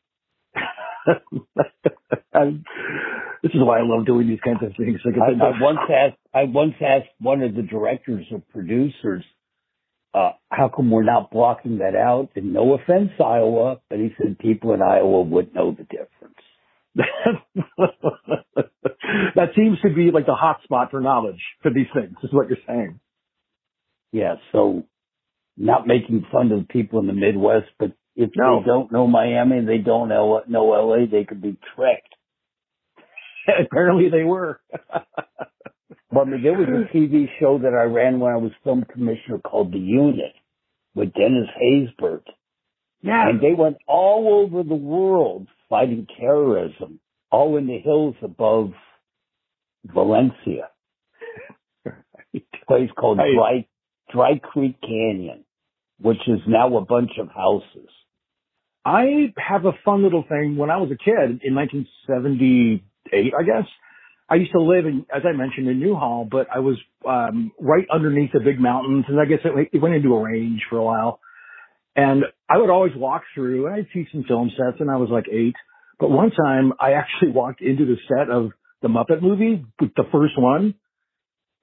This 3.44 3.52
is 3.54 3.62
why 3.62 3.80
I 3.80 3.84
love 3.84 4.06
doing 4.06 4.28
these 4.28 4.40
kinds 4.44 4.60
of 4.64 4.76
things. 4.76 5.00
Like, 5.06 5.16
I, 5.16 5.32
I 5.32 5.62
once 5.62 5.80
asked, 5.90 6.18
I 6.34 6.44
once 6.44 6.74
asked 6.82 7.10
one 7.20 7.44
of 7.44 7.56
the 7.56 7.62
directors 7.62 8.26
or 8.32 8.42
producers, 8.52 9.24
uh, 10.14 10.32
how 10.50 10.70
come 10.76 10.90
we're 10.90 11.04
not 11.04 11.32
blocking 11.32 11.78
that 11.78 11.96
out? 11.96 12.30
And 12.36 12.54
no 12.54 12.74
offense, 12.74 13.12
Iowa, 13.24 13.80
but 13.90 14.00
he 14.00 14.10
said 14.18 14.40
people 14.40 14.74
in 14.74 14.82
Iowa 14.82 15.22
would 15.22 15.54
know 15.54 15.72
the 15.72 15.84
difference. 15.84 16.36
that 19.36 19.50
seems 19.56 19.80
to 19.82 19.94
be 19.94 20.10
like 20.12 20.26
the 20.26 20.34
hot 20.34 20.62
spot 20.64 20.90
for 20.92 21.00
knowledge 21.00 21.42
for 21.62 21.72
these 21.72 21.88
things, 21.94 22.16
is 22.24 22.34
what 22.34 22.50
you're 22.50 22.58
saying. 22.68 23.00
Yeah, 24.12 24.36
so 24.52 24.84
not 25.58 25.88
making 25.88 26.26
fun 26.32 26.52
of 26.52 26.60
the 26.60 26.66
people 26.68 27.00
in 27.00 27.08
the 27.08 27.14
Midwest, 27.14 27.68
but 27.80 27.92
if 28.16 28.30
No. 28.36 28.60
they 28.60 28.66
don't 28.68 28.92
know 28.92 29.08
Miami, 29.08 29.66
they 29.66 29.78
don't 29.80 30.10
know, 30.10 30.42
know 30.48 30.66
LA, 30.68 31.06
they 31.10 31.24
could 31.26 31.42
be 31.42 31.58
tricked. 31.76 32.14
Apparently 33.66 34.10
they 34.10 34.24
were. 34.24 34.60
but 34.72 36.20
I 36.22 36.24
mean, 36.26 36.44
there 36.44 36.54
was 36.54 36.68
a 36.68 36.96
TV 36.96 37.28
show 37.40 37.58
that 37.60 37.74
I 37.74 37.84
ran 37.84 38.20
when 38.20 38.32
I 38.34 38.38
was 38.38 38.52
film 38.64 38.84
commissioner 38.92 39.40
called 39.40 39.72
The 39.72 39.80
Unit 39.80 40.34
with 40.96 41.14
Dennis 41.14 41.48
Haysbert. 41.62 42.24
yeah. 43.02 43.30
And 43.30 43.40
they 43.42 43.54
went 43.54 43.78
all 43.88 44.44
over 44.46 44.64
the 44.64 44.76
world 44.76 45.48
fighting 45.70 46.08
terrorism, 46.20 47.00
all 47.32 47.58
in 47.58 47.68
the 47.68 47.78
hills 47.80 48.16
above 48.22 48.72
Valencia. 49.86 50.70
A 51.86 51.92
place 52.68 52.90
called 52.98 53.20
Right. 53.20 53.34
Dry, 53.36 53.68
Dry 54.12 54.40
Creek 54.40 54.80
Canyon, 54.82 55.44
which 56.00 56.28
is 56.28 56.40
now 56.48 56.76
a 56.78 56.86
bunch 56.86 57.12
of 57.20 57.30
houses. 57.30 57.90
I 58.86 59.34
have 59.38 59.66
a 59.66 59.74
fun 59.84 60.04
little 60.04 60.24
thing. 60.28 60.56
When 60.56 60.70
I 60.70 60.78
was 60.78 60.90
a 60.92 60.98
kid 60.98 61.42
in 61.44 61.56
1978, 61.56 63.34
I 63.38 63.44
guess, 63.44 63.68
I 64.30 64.36
used 64.36 64.52
to 64.52 64.62
live 64.62 64.86
in, 64.86 65.06
as 65.14 65.24
I 65.26 65.36
mentioned, 65.36 65.68
in 65.68 65.80
Newhall, 65.80 66.28
but 66.30 66.48
I 66.54 66.60
was 66.60 66.78
um, 67.08 67.52
right 67.60 67.86
underneath 67.94 68.32
the 68.34 68.40
big 68.40 68.60
mountains, 68.60 69.06
and 69.08 69.20
I 69.20 69.26
guess 69.26 69.40
it, 69.44 69.70
it 69.74 69.82
went 69.82 69.96
into 69.96 70.14
a 70.14 70.22
range 70.22 70.62
for 70.70 70.78
a 70.78 70.84
while. 70.84 71.20
And 71.96 72.24
I 72.50 72.58
would 72.58 72.70
always 72.70 72.94
walk 72.96 73.24
through, 73.34 73.66
and 73.66 73.76
I'd 73.76 73.88
see 73.94 74.08
some 74.12 74.24
film 74.28 74.52
sets, 74.52 74.80
and 74.80 74.92
I 74.92 74.98
was 74.98 75.10
like 75.10 75.26
eight. 75.32 75.56
But 76.00 76.12
one 76.12 76.32
time, 76.32 76.74
I 76.80 76.94
actually 76.94 77.32
walked 77.32 77.62
into 77.62 77.86
the 77.86 77.98
set 78.08 78.30
of 78.30 78.52
the 78.82 78.88
Muppet 78.88 79.22
movie, 79.22 79.66
the 79.80 80.04
first 80.12 80.38
one, 80.38 80.76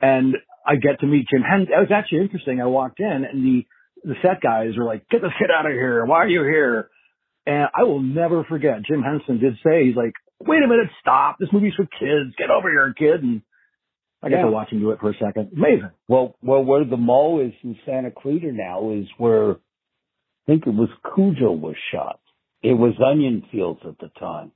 and 0.00 0.34
I 0.66 0.74
get 0.76 1.00
to 1.00 1.06
meet 1.06 1.26
Jim 1.32 1.42
Henson. 1.42 1.72
It 1.72 1.78
was 1.78 1.92
actually 1.94 2.20
interesting. 2.20 2.60
I 2.60 2.66
walked 2.66 2.98
in, 2.98 3.24
and 3.30 3.44
the 3.44 3.66
the 4.04 4.14
set 4.22 4.40
guys 4.40 4.76
were 4.76 4.84
like, 4.84 5.08
"Get 5.08 5.22
this 5.22 5.32
kid 5.38 5.50
out 5.56 5.66
of 5.66 5.72
here! 5.72 6.04
Why 6.04 6.18
are 6.18 6.28
you 6.28 6.42
here?" 6.42 6.90
And 7.46 7.68
I 7.74 7.82
will 7.82 8.00
never 8.00 8.44
forget. 8.44 8.82
Jim 8.84 9.02
Henson 9.02 9.38
did 9.38 9.54
say, 9.64 9.86
"He's 9.86 9.96
like, 9.96 10.12
wait 10.40 10.62
a 10.62 10.68
minute, 10.68 10.88
stop! 11.00 11.36
This 11.38 11.48
movie's 11.52 11.74
for 11.74 11.84
kids. 11.84 12.34
Get 12.36 12.50
over 12.50 12.70
here, 12.70 12.94
kid!" 12.96 13.22
And 13.22 13.42
I 14.22 14.30
got 14.30 14.36
Yeah. 14.36 14.44
to 14.46 14.50
watch 14.50 14.70
him 14.70 14.80
do 14.80 14.90
it 14.92 15.00
for 15.00 15.10
a 15.10 15.14
second. 15.14 15.50
Amazing. 15.56 15.90
Well, 16.08 16.36
well, 16.42 16.64
where 16.64 16.84
the 16.84 16.96
mall 16.96 17.40
is 17.40 17.52
in 17.62 17.76
Santa 17.84 18.10
Clarita 18.10 18.52
now 18.52 18.90
is 18.90 19.06
where 19.18 19.52
I 19.52 19.56
think 20.46 20.66
it 20.66 20.74
was 20.74 20.88
Cujo 21.14 21.52
was 21.52 21.76
shot. 21.92 22.20
It 22.62 22.74
was 22.74 22.94
onion 23.00 23.42
fields 23.50 23.80
at 23.86 23.98
the 23.98 24.08
time. 24.18 24.52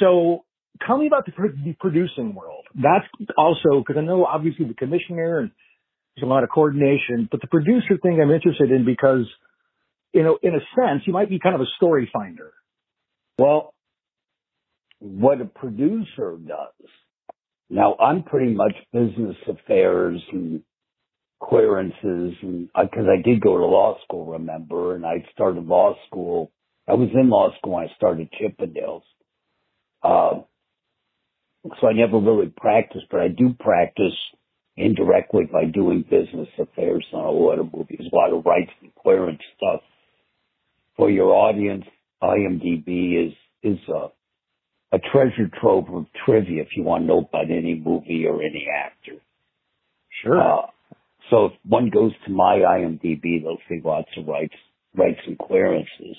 So 0.00 0.44
tell 0.86 0.98
me 0.98 1.06
about 1.06 1.26
the, 1.26 1.32
the 1.64 1.74
producing 1.78 2.34
world. 2.34 2.64
That's 2.74 3.06
also 3.36 3.80
because 3.80 3.96
I 3.96 4.02
know 4.04 4.24
obviously 4.24 4.66
the 4.66 4.74
commissioner 4.74 5.38
and 5.40 5.50
there's 6.18 6.28
a 6.28 6.32
lot 6.32 6.42
of 6.42 6.50
coordination, 6.50 7.28
but 7.30 7.40
the 7.40 7.46
producer 7.46 7.96
thing 8.02 8.20
I'm 8.22 8.30
interested 8.30 8.70
in 8.70 8.84
because, 8.84 9.26
you 10.12 10.22
know, 10.22 10.38
in 10.42 10.54
a 10.54 10.60
sense, 10.76 11.02
you 11.06 11.12
might 11.12 11.28
be 11.28 11.38
kind 11.38 11.54
of 11.54 11.60
a 11.60 11.66
story 11.76 12.10
finder. 12.12 12.52
Well, 13.38 13.74
what 14.98 15.40
a 15.40 15.44
producer 15.44 16.36
does. 16.44 16.90
Now 17.70 17.96
I'm 18.00 18.24
pretty 18.24 18.52
much 18.52 18.74
business 18.92 19.36
affairs 19.48 20.20
and 20.32 20.62
clearances 21.40 22.34
and 22.42 22.68
because 22.68 23.06
I 23.08 23.22
did 23.22 23.40
go 23.40 23.58
to 23.58 23.64
law 23.64 23.96
school, 24.04 24.26
remember, 24.32 24.96
and 24.96 25.06
I 25.06 25.24
started 25.32 25.66
law 25.66 25.94
school. 26.08 26.50
I 26.88 26.94
was 26.94 27.10
in 27.14 27.28
law 27.28 27.50
school 27.58 27.74
when 27.74 27.84
I 27.84 27.94
started 27.94 28.28
Chippendales. 28.32 29.02
Uh, 30.02 30.42
so 31.80 31.86
I 31.86 31.92
never 31.92 32.18
really 32.18 32.52
practiced, 32.56 33.06
but 33.10 33.20
I 33.20 33.28
do 33.28 33.54
practice 33.60 34.14
indirectly 34.78 35.44
by 35.52 35.64
doing 35.64 36.02
business 36.02 36.48
affairs 36.58 37.04
on 37.12 37.24
a 37.24 37.30
lot 37.30 37.58
of 37.58 37.72
movies, 37.72 38.00
a 38.00 38.14
lot 38.14 38.32
of 38.32 38.44
rights 38.46 38.70
and 38.80 38.94
clearance 39.02 39.42
stuff. 39.56 39.80
For 40.96 41.10
your 41.10 41.34
audience, 41.34 41.84
IMDb 42.22 43.26
is 43.28 43.32
is 43.62 43.78
a 43.88 44.08
a 44.90 44.98
treasure 44.98 45.50
trove 45.60 45.88
of 45.90 46.06
trivia 46.24 46.62
if 46.62 46.68
you 46.76 46.82
want 46.82 47.02
to 47.02 47.06
know 47.06 47.18
about 47.18 47.50
any 47.50 47.74
movie 47.74 48.24
or 48.26 48.42
any 48.42 48.66
actor. 48.74 49.20
Sure. 50.22 50.40
Uh, 50.40 50.66
so 51.30 51.46
if 51.46 51.52
one 51.66 51.90
goes 51.90 52.12
to 52.26 52.32
my 52.32 52.60
IMDb, 52.66 53.42
they'll 53.42 53.58
see 53.68 53.80
lots 53.84 54.08
of 54.16 54.26
rights, 54.26 54.54
rights 54.94 55.20
and 55.26 55.38
clearances. 55.38 56.16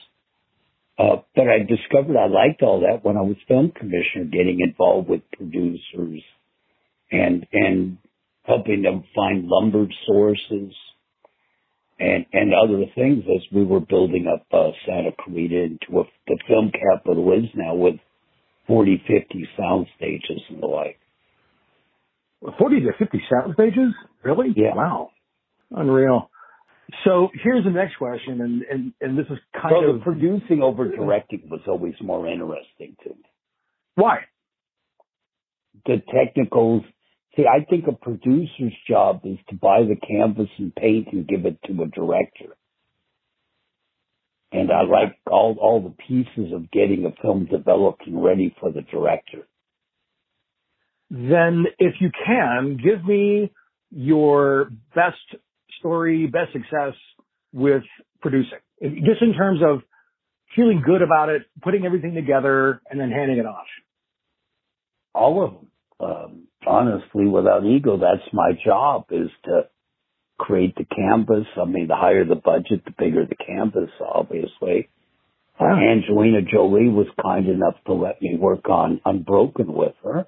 Uh, 0.99 1.17
but 1.35 1.47
I 1.47 1.59
discovered 1.59 2.17
I 2.17 2.27
liked 2.27 2.61
all 2.61 2.81
that 2.81 3.03
when 3.03 3.17
I 3.17 3.21
was 3.21 3.37
film 3.47 3.71
commissioner, 3.71 4.25
getting 4.25 4.59
involved 4.59 5.09
with 5.09 5.21
producers 5.31 6.21
and, 7.11 7.47
and 7.51 7.97
helping 8.49 8.81
them 8.81 9.03
find 9.15 9.47
lumber 9.47 9.85
sources 10.07 10.73
and, 11.99 12.25
and 12.33 12.53
other 12.53 12.85
things 12.95 13.23
as 13.27 13.43
we 13.53 13.63
were 13.63 13.79
building 13.79 14.25
up, 14.27 14.45
uh, 14.51 14.71
Santa 14.85 15.11
Clarita 15.23 15.63
into 15.63 15.99
a, 15.99 16.03
the 16.27 16.37
film 16.47 16.71
capital 16.71 17.31
is 17.33 17.49
now 17.55 17.75
with 17.75 17.95
40, 18.67 19.03
50 19.07 19.49
sound 19.57 19.87
stages 19.97 20.41
and 20.49 20.61
the 20.63 20.67
like. 20.67 20.99
40 22.57 22.79
to 22.81 22.91
50 22.97 23.21
sound 23.29 23.53
stages? 23.53 23.93
Really? 24.23 24.53
Yeah. 24.55 24.75
Wow. 24.75 25.11
Unreal. 25.71 26.29
So 27.03 27.29
here's 27.43 27.63
the 27.63 27.69
next 27.69 27.97
question, 27.97 28.41
and, 28.41 28.63
and, 28.63 28.93
and 28.99 29.17
this 29.17 29.27
is 29.29 29.37
kind 29.53 29.75
So 29.77 29.89
of 29.89 29.99
the 29.99 30.03
producing 30.03 30.63
over 30.63 30.89
directing 30.89 31.43
was 31.49 31.61
always 31.67 31.93
more 32.01 32.27
interesting 32.27 32.95
to 33.03 33.09
me. 33.09 33.15
why? 33.95 34.19
The 35.85 36.01
technicals, 36.13 36.83
see, 37.35 37.45
I 37.45 37.65
think 37.65 37.85
a 37.87 37.93
producer's 37.93 38.73
job 38.87 39.21
is 39.23 39.37
to 39.49 39.55
buy 39.55 39.81
the 39.83 39.95
canvas 39.95 40.49
and 40.57 40.73
paint 40.75 41.09
and 41.11 41.27
give 41.27 41.45
it 41.45 41.57
to 41.65 41.83
a 41.83 41.87
director. 41.87 42.55
And 44.51 44.71
I 44.71 44.81
like 44.81 45.15
all, 45.29 45.57
all 45.61 45.81
the 45.81 45.95
pieces 46.07 46.53
of 46.53 46.71
getting 46.71 47.05
a 47.05 47.21
film 47.21 47.45
developed 47.45 48.07
and 48.07 48.23
ready 48.23 48.55
for 48.59 48.71
the 48.71 48.81
director. 48.81 49.47
Then 51.11 51.65
if 51.77 51.95
you 51.99 52.09
can, 52.25 52.79
give 52.83 53.05
me 53.05 53.51
your 53.91 54.71
best 54.95 55.17
story, 55.79 56.27
best 56.27 56.53
success 56.53 56.93
with 57.53 57.83
producing. 58.21 58.59
Just 58.81 59.21
in 59.21 59.33
terms 59.33 59.61
of 59.63 59.81
feeling 60.55 60.81
good 60.85 61.01
about 61.01 61.29
it, 61.29 61.43
putting 61.61 61.85
everything 61.85 62.13
together, 62.13 62.81
and 62.89 62.99
then 62.99 63.11
handing 63.11 63.37
it 63.37 63.45
off. 63.45 63.65
All 65.13 65.43
of 65.43 65.53
them. 65.53 65.67
Um, 65.99 66.47
honestly, 66.69 67.25
without 67.27 67.65
ego, 67.65 67.97
that's 67.97 68.27
my 68.33 68.51
job 68.65 69.05
is 69.11 69.29
to 69.45 69.63
create 70.37 70.75
the 70.75 70.85
canvas. 70.85 71.47
I 71.61 71.65
mean, 71.65 71.87
the 71.87 71.95
higher 71.95 72.25
the 72.25 72.35
budget, 72.35 72.85
the 72.85 72.93
bigger 72.97 73.25
the 73.25 73.35
canvas, 73.35 73.89
obviously. 73.99 74.89
Uh, 75.59 75.65
Angelina 75.65 76.41
Jolie 76.41 76.87
was 76.87 77.07
kind 77.21 77.47
enough 77.49 77.75
to 77.85 77.93
let 77.93 78.21
me 78.21 78.37
work 78.39 78.69
on 78.69 79.01
Unbroken 79.03 79.73
with 79.73 79.93
her, 80.03 80.27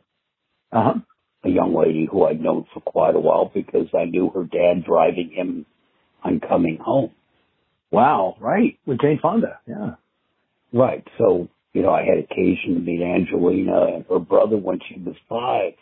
Uh 0.74 0.84
huh. 0.84 0.94
a 1.46 1.50
young 1.50 1.74
lady 1.74 2.08
who 2.12 2.26
I'd 2.26 2.42
known 2.42 2.66
for 2.74 2.82
quite 2.82 3.16
a 3.16 3.20
while 3.20 3.50
because 3.54 3.88
I 3.98 4.06
knew 4.06 4.30
her 4.32 4.44
dad 4.44 4.84
driving 4.86 5.32
him 5.34 5.66
on 6.24 6.42
coming 6.42 6.78
home. 6.84 7.12
Wow. 7.92 8.36
Right. 8.40 8.78
With 8.86 9.00
Jane 9.00 9.20
Fonda. 9.22 9.60
Yeah. 9.68 9.96
Right. 10.74 11.06
So, 11.18 11.48
you 11.74 11.82
know, 11.82 11.92
I 11.92 12.04
had 12.04 12.18
occasion 12.20 12.76
to 12.76 12.80
meet 12.82 13.02
Angelina 13.02 13.86
and 13.96 14.06
her 14.10 14.20
brother 14.20 14.58
when 14.58 14.80
she 14.88 15.00
was 15.00 15.16
five, 15.30 15.74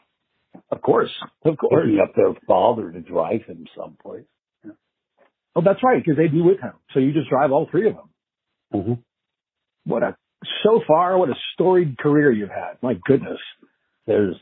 Of 0.72 0.82
course. 0.82 1.12
Of 1.44 1.58
course. 1.58 1.86
picking 1.86 2.00
up 2.00 2.16
their 2.16 2.34
father 2.48 2.92
to 2.92 3.00
drive 3.02 3.44
him 3.48 3.66
someplace. 3.78 4.26
Yeah. 4.64 4.72
Oh, 5.56 5.62
that's 5.64 5.84
right. 5.84 6.04
Because 6.04 6.18
they'd 6.18 6.32
be 6.32 6.42
with 6.42 6.60
him. 6.60 6.74
So 6.94 7.00
you 7.00 7.14
just 7.14 7.30
drive 7.30 7.52
all 7.52 7.68
three 7.70 7.88
of 7.88 7.96
them. 7.96 8.10
Mm-hmm. 8.74 8.94
What 9.86 10.04
a, 10.04 10.16
so 10.64 10.82
far, 10.88 11.18
what 11.18 11.30
a 11.30 11.36
storied 11.54 11.98
career 11.98 12.32
you've 12.32 12.50
had. 12.50 12.78
My 12.82 12.96
goodness. 13.06 13.40
There's 14.06 14.36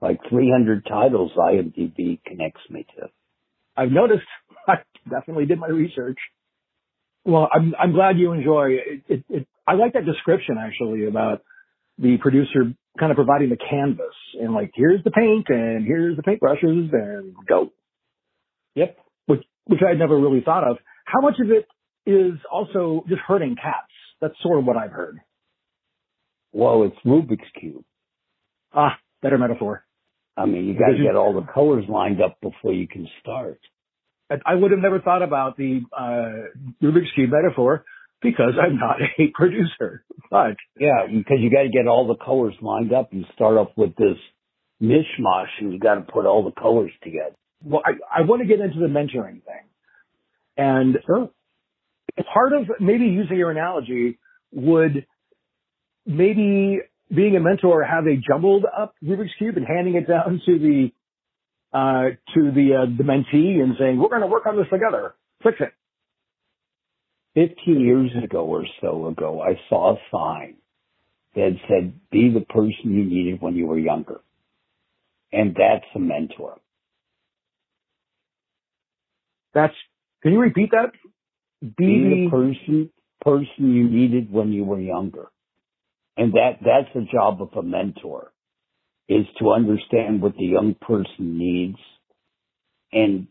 like 0.00 0.20
300 0.28 0.84
titles 0.86 1.32
IMDb 1.36 2.20
connects 2.24 2.62
me 2.70 2.86
to. 2.98 3.08
I've 3.76 3.90
noticed. 3.90 4.26
I 4.68 4.76
definitely 5.08 5.46
did 5.46 5.58
my 5.58 5.68
research. 5.68 6.18
Well, 7.24 7.48
I'm 7.52 7.74
I'm 7.78 7.92
glad 7.92 8.18
you 8.18 8.32
enjoy 8.32 8.70
it. 8.70 9.02
it, 9.08 9.24
it 9.28 9.48
I 9.66 9.74
like 9.74 9.94
that 9.94 10.04
description 10.04 10.56
actually 10.58 11.06
about 11.06 11.42
the 11.98 12.16
producer 12.18 12.72
kind 12.98 13.12
of 13.12 13.16
providing 13.16 13.50
the 13.50 13.56
canvas 13.56 14.14
and 14.40 14.54
like 14.54 14.70
here's 14.74 15.02
the 15.04 15.10
paint 15.10 15.46
and 15.48 15.86
here's 15.86 16.16
the 16.16 16.22
paintbrushes 16.22 16.92
and 16.92 17.34
go. 17.46 17.70
Yep. 18.74 18.96
Which, 19.26 19.42
which 19.66 19.80
I 19.84 19.90
had 19.90 19.98
never 19.98 20.18
really 20.18 20.42
thought 20.42 20.64
of. 20.68 20.78
How 21.04 21.20
much 21.20 21.36
of 21.40 21.50
it 21.50 21.66
is 22.10 22.38
also 22.50 23.04
just 23.08 23.20
hurting 23.26 23.56
cats? 23.56 23.92
That's 24.20 24.34
sort 24.42 24.58
of 24.58 24.64
what 24.64 24.76
I've 24.76 24.92
heard. 24.92 25.18
Well, 26.52 26.84
it's 26.84 26.96
Rubik's 27.04 27.48
Cube. 27.60 27.84
Ah, 28.72 28.96
better 29.22 29.38
metaphor. 29.38 29.84
I 30.36 30.46
mean, 30.46 30.66
you 30.66 30.74
got 30.78 30.88
to 30.96 31.02
get 31.02 31.16
all 31.16 31.32
the 31.34 31.46
colors 31.52 31.84
lined 31.88 32.20
up 32.22 32.38
before 32.40 32.72
you 32.72 32.86
can 32.88 33.08
start. 33.20 33.58
I- 34.30 34.40
I 34.44 34.54
would 34.54 34.70
have 34.70 34.80
never 34.80 35.00
thought 35.00 35.22
about 35.22 35.56
the 35.56 35.80
uh, 35.96 36.48
Rubik's 36.82 37.12
Cube 37.14 37.30
metaphor 37.30 37.84
because 38.22 38.54
I'm 38.60 38.76
not 38.76 38.96
a 39.18 39.26
producer. 39.34 40.04
But 40.30 40.56
Yeah, 40.78 41.06
because 41.06 41.38
you 41.40 41.50
got 41.50 41.62
to 41.62 41.68
get 41.68 41.86
all 41.86 42.06
the 42.06 42.16
colors 42.22 42.54
lined 42.60 42.92
up. 42.92 43.12
You 43.12 43.24
start 43.34 43.56
off 43.56 43.68
with 43.76 43.94
this 43.96 44.16
mishmash, 44.82 45.48
and 45.60 45.72
you 45.72 45.78
got 45.78 45.94
to 45.94 46.00
put 46.02 46.26
all 46.26 46.44
the 46.44 46.58
colors 46.60 46.92
together. 47.02 47.34
well, 47.64 47.82
I, 47.84 48.20
I 48.20 48.22
want 48.22 48.42
to 48.42 48.48
get 48.48 48.60
into 48.60 48.78
the 48.78 48.86
mentoring 48.88 49.42
thing. 49.44 49.64
And 50.56 50.98
Sure. 51.06 51.30
part 52.32 52.52
of 52.52 52.68
maybe 52.80 53.04
using 53.06 53.36
your 53.36 53.50
analogy 53.50 54.18
would 54.52 55.06
maybe 56.06 56.80
being 57.14 57.36
a 57.36 57.40
mentor 57.40 57.84
have 57.84 58.06
a 58.06 58.16
jumbled 58.16 58.64
up 58.64 58.94
Rubik's 59.04 59.32
Cube 59.38 59.56
and 59.56 59.66
handing 59.66 59.94
it 59.96 60.08
down 60.08 60.40
to 60.46 60.58
the 60.58 60.92
uh, 61.72 62.10
to 62.34 62.50
the 62.52 62.74
uh, 62.82 62.86
the 62.96 63.04
mentee 63.04 63.60
and 63.62 63.74
saying, 63.78 63.98
we're 63.98 64.08
going 64.08 64.22
to 64.22 64.26
work 64.26 64.46
on 64.46 64.56
this 64.56 64.66
together. 64.72 65.14
Fix 65.42 65.56
it. 65.60 65.72
15 67.36 67.80
years 67.80 68.10
ago 68.24 68.46
or 68.46 68.64
so 68.80 69.08
ago, 69.08 69.42
I 69.42 69.60
saw 69.68 69.92
a 69.92 69.98
sign 70.10 70.56
that 71.34 71.50
said, 71.68 71.92
be 72.10 72.32
the 72.32 72.44
person 72.46 72.94
you 72.94 73.04
needed 73.04 73.42
when 73.42 73.54
you 73.54 73.66
were 73.66 73.78
younger. 73.78 74.20
And 75.32 75.54
that's 75.54 75.84
a 75.94 75.98
mentor. 75.98 76.56
That's, 79.52 79.74
can 80.22 80.32
you 80.32 80.40
repeat 80.40 80.70
that? 80.72 80.92
Be 81.60 81.68
Be 81.76 82.24
the 82.24 82.30
person, 82.30 82.90
person 83.20 83.74
you 83.74 83.88
needed 83.88 84.32
when 84.32 84.52
you 84.52 84.64
were 84.64 84.80
younger. 84.80 85.28
And 86.16 86.32
that, 86.32 86.60
that's 86.62 86.88
the 86.94 87.06
job 87.12 87.42
of 87.42 87.50
a 87.52 87.62
mentor 87.62 88.32
is 89.10 89.26
to 89.40 89.52
understand 89.52 90.22
what 90.22 90.36
the 90.36 90.46
young 90.46 90.74
person 90.74 91.38
needs 91.38 91.78
and 92.92 93.28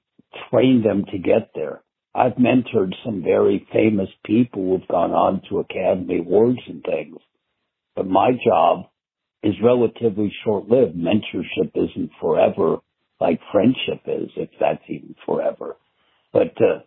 train 0.51 0.83
them 0.83 1.05
to 1.11 1.17
get 1.17 1.49
there. 1.55 1.81
I've 2.15 2.35
mentored 2.35 2.93
some 3.03 3.21
very 3.23 3.67
famous 3.73 4.07
people 4.25 4.63
who've 4.63 4.87
gone 4.87 5.11
on 5.11 5.41
to 5.49 5.59
Academy 5.59 6.19
Awards 6.19 6.59
and 6.67 6.81
things, 6.81 7.17
but 7.95 8.07
my 8.07 8.31
job 8.45 8.85
is 9.43 9.53
relatively 9.61 10.31
short-lived. 10.43 10.95
Mentorship 10.95 11.71
isn't 11.75 12.11
forever 12.21 12.77
like 13.19 13.39
friendship 13.51 14.01
is, 14.07 14.29
if 14.35 14.49
that's 14.59 14.83
even 14.89 15.15
forever. 15.25 15.77
But 16.33 16.53
uh, 16.59 16.83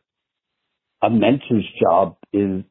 a 1.03 1.11
mentor's 1.11 1.69
job 1.81 2.17
is 2.33 2.63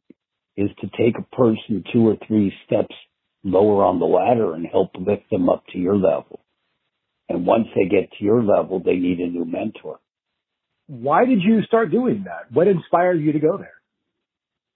is 0.55 0.69
to 0.81 0.87
take 0.97 1.15
a 1.19 1.35
person 1.35 1.83
two 1.93 2.07
or 2.07 2.17
three 2.27 2.51
steps 2.65 2.95
lower 3.43 3.83
on 3.85 3.99
the 3.99 4.05
ladder 4.05 4.55
and 4.55 4.65
help 4.65 4.89
lift 4.95 5.29
them 5.29 5.49
up 5.49 5.63
to 5.71 5.77
your 5.77 5.95
level. 5.95 6.39
And 7.29 7.45
once 7.45 7.67
they 7.75 7.87
get 7.87 8.11
to 8.13 8.23
your 8.23 8.43
level, 8.43 8.81
they 8.83 8.95
need 8.95 9.19
a 9.19 9.27
new 9.27 9.45
mentor. 9.45 9.99
Why 10.87 11.25
did 11.25 11.41
you 11.41 11.61
start 11.63 11.91
doing 11.91 12.23
that? 12.25 12.51
What 12.51 12.67
inspired 12.67 13.19
you 13.21 13.33
to 13.33 13.39
go 13.39 13.57
there? 13.57 13.73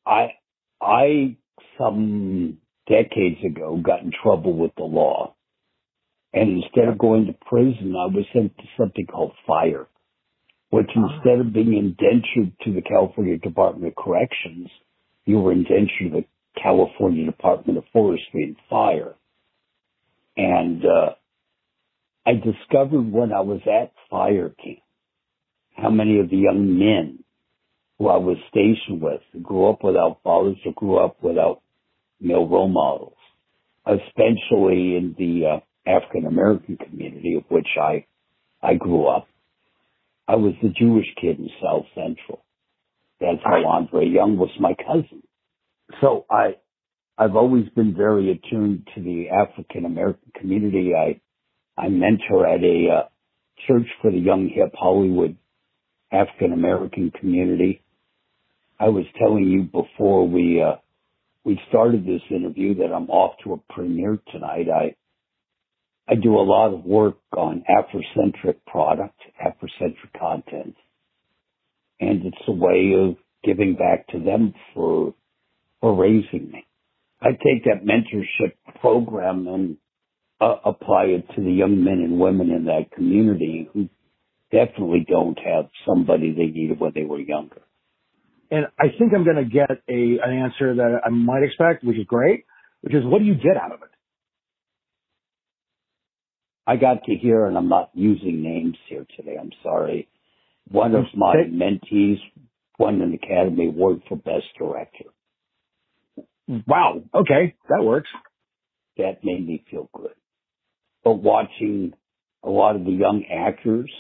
I, 0.06 0.34
I, 0.82 1.38
some 1.77 2.58
decades 2.88 3.44
ago 3.46 3.82
got 3.84 4.01
in 4.01 4.12
trouble 4.24 4.53
with 4.58 4.72
the 4.75 4.84
law. 4.84 5.36
And 6.34 6.63
instead 6.63 6.88
of 6.88 6.98
going 6.98 7.27
to 7.27 7.34
prison, 7.46 7.96
I 7.96 8.08
was 8.08 8.25
sent 8.34 8.58
to 8.58 8.63
something 8.77 9.06
called 9.06 9.34
fire, 9.48 9.88
which 10.70 10.90
Ah. 10.96 11.16
instead 11.16 11.40
of 11.40 11.53
being 11.53 11.74
indentured 11.74 12.57
to 12.64 12.74
the 12.74 12.81
California 12.81 13.38
Department 13.38 13.88
of 13.88 13.96
Corrections, 13.96 14.70
you 15.25 15.40
were 15.40 15.51
indentured 15.51 16.12
to 16.12 16.22
the 16.22 16.25
California 16.62 17.25
Department 17.25 17.77
of 17.77 17.85
Forestry 17.94 18.44
and 18.44 18.55
Fire. 18.70 19.16
And, 20.38 20.85
uh, 20.85 21.16
I 22.25 22.33
discovered 22.33 23.12
when 23.12 23.33
I 23.33 23.42
was 23.42 23.62
at 23.68 23.94
fire 24.09 24.50
camp 24.50 24.80
how 25.81 25.89
many 25.89 26.20
of 26.20 26.29
the 26.29 26.37
young 26.37 26.77
men 26.77 27.24
who 27.98 28.07
I 28.07 28.17
was 28.17 28.37
stationed 28.50 29.01
with 29.01 29.22
grew 29.41 29.70
up 29.70 29.83
without 29.83 30.20
fathers 30.24 30.57
or 30.65 30.74
grew 30.74 30.98
up 30.98 31.22
without 31.22 31.61
male 32.20 32.48
role 32.48 32.67
models, 32.67 33.17
especially 33.85 34.96
in 34.96 35.15
the 35.17 35.57
uh, 35.57 35.89
African 35.89 36.25
American 36.25 36.77
community 36.77 37.35
of 37.35 37.44
which 37.50 37.67
I 37.79 38.05
I 38.61 38.75
grew 38.75 39.07
up. 39.07 39.27
I 40.27 40.35
was 40.35 40.53
the 40.61 40.70
Jewish 40.70 41.07
kid 41.20 41.39
in 41.39 41.50
South 41.61 41.85
Central. 41.96 42.44
That's 43.20 43.41
how 43.44 43.65
Andre 43.65 44.07
Young 44.07 44.37
was 44.37 44.51
my 44.59 44.74
cousin. 44.75 45.24
So 46.00 46.25
I 46.29 46.55
I've 47.17 47.35
always 47.35 47.70
been 47.70 47.96
very 47.96 48.31
attuned 48.31 48.87
to 48.96 49.01
the 49.01 49.29
African 49.29 49.85
American 49.85 50.31
community. 50.39 50.94
I 50.96 51.22
I 51.77 51.89
mentor 51.89 52.48
at 52.48 52.63
a 52.63 52.87
uh, 52.89 53.07
church 53.67 53.87
for 54.01 54.11
the 54.11 54.17
young 54.17 54.48
hip 54.48 54.74
Hollywood 54.75 55.37
African 56.11 56.53
American 56.53 57.11
community. 57.19 57.83
I 58.79 58.89
was 58.89 59.05
telling 59.17 59.45
you 59.50 59.63
before 59.63 60.27
we 60.27 60.61
uh, 60.61 60.75
we 61.43 61.59
started 61.69 62.05
this 62.05 62.21
interview 62.29 62.75
that 62.75 62.93
I'm 62.93 63.09
off 63.09 63.35
to 63.43 63.53
a 63.53 63.74
premiere 63.74 64.19
tonight. 64.31 64.67
I 64.69 64.95
I 66.07 66.15
do 66.15 66.35
a 66.35 66.41
lot 66.41 66.74
of 66.74 66.83
work 66.83 67.17
on 67.37 67.63
Afrocentric 67.69 68.57
product, 68.67 69.19
Afrocentric 69.43 70.19
content, 70.19 70.75
and 72.00 72.25
it's 72.25 72.47
a 72.47 72.51
way 72.51 72.93
of 72.97 73.15
giving 73.43 73.75
back 73.75 74.07
to 74.09 74.19
them 74.19 74.53
for 74.74 75.13
for 75.79 75.95
raising 75.95 76.51
me. 76.51 76.65
I 77.21 77.31
take 77.31 77.65
that 77.65 77.85
mentorship 77.85 78.53
program 78.81 79.47
and 79.47 79.77
uh, 80.41 80.55
apply 80.65 81.05
it 81.05 81.25
to 81.35 81.41
the 81.41 81.51
young 81.51 81.83
men 81.83 82.00
and 82.00 82.19
women 82.19 82.50
in 82.50 82.65
that 82.65 82.91
community 82.95 83.69
who 83.74 83.87
definitely 84.51 85.05
don't 85.09 85.37
have 85.40 85.66
somebody 85.87 86.31
they 86.31 86.48
needed 86.48 86.79
when 86.79 86.92
they 86.94 87.03
were 87.03 87.20
younger. 87.20 87.61
And 88.50 88.66
I 88.77 88.87
think 89.00 89.14
I'm 89.16 89.24
going 89.24 89.37
to 89.37 89.46
get 89.46 89.72
a 89.72 90.20
an 90.24 90.33
answer 90.44 90.75
that 90.75 91.01
I 91.05 91.09
might 91.09 91.44
expect, 91.44 91.83
which 91.83 91.98
is 91.98 92.05
great. 92.05 92.46
Which 92.81 92.94
is, 92.94 93.03
what 93.05 93.20
do 93.20 93.25
you 93.25 93.35
get 93.35 93.57
out 93.61 93.72
of 93.72 93.81
it? 93.83 93.90
I 96.66 96.75
got 96.75 97.03
to 97.05 97.16
hear, 97.16 97.46
and 97.46 97.57
I'm 97.57 97.70
not 97.70 97.92
using 97.94 98.44
names 98.44 98.77
here 98.87 99.05
today, 99.16 99.35
I'm 99.40 99.51
sorry. 99.64 100.07
One 100.70 100.96
of 100.96 101.05
my 101.16 101.35
mentees 101.48 102.18
won 102.77 103.01
an 103.01 103.14
Academy 103.14 103.68
Award 103.68 104.01
for 104.07 104.16
Best 104.16 104.46
Director. 104.57 105.05
Wow. 106.68 107.03
Okay, 107.14 107.55
that 107.70 107.83
works. 107.83 108.09
That 108.98 109.24
made 109.24 109.46
me 109.48 109.64
feel 109.70 109.90
good. 109.94 110.14
But 111.03 111.16
watching 111.16 111.94
a 112.44 112.50
lot 112.50 112.75
of 112.75 112.85
the 112.85 112.92
young 112.92 113.24
actors 113.31 113.92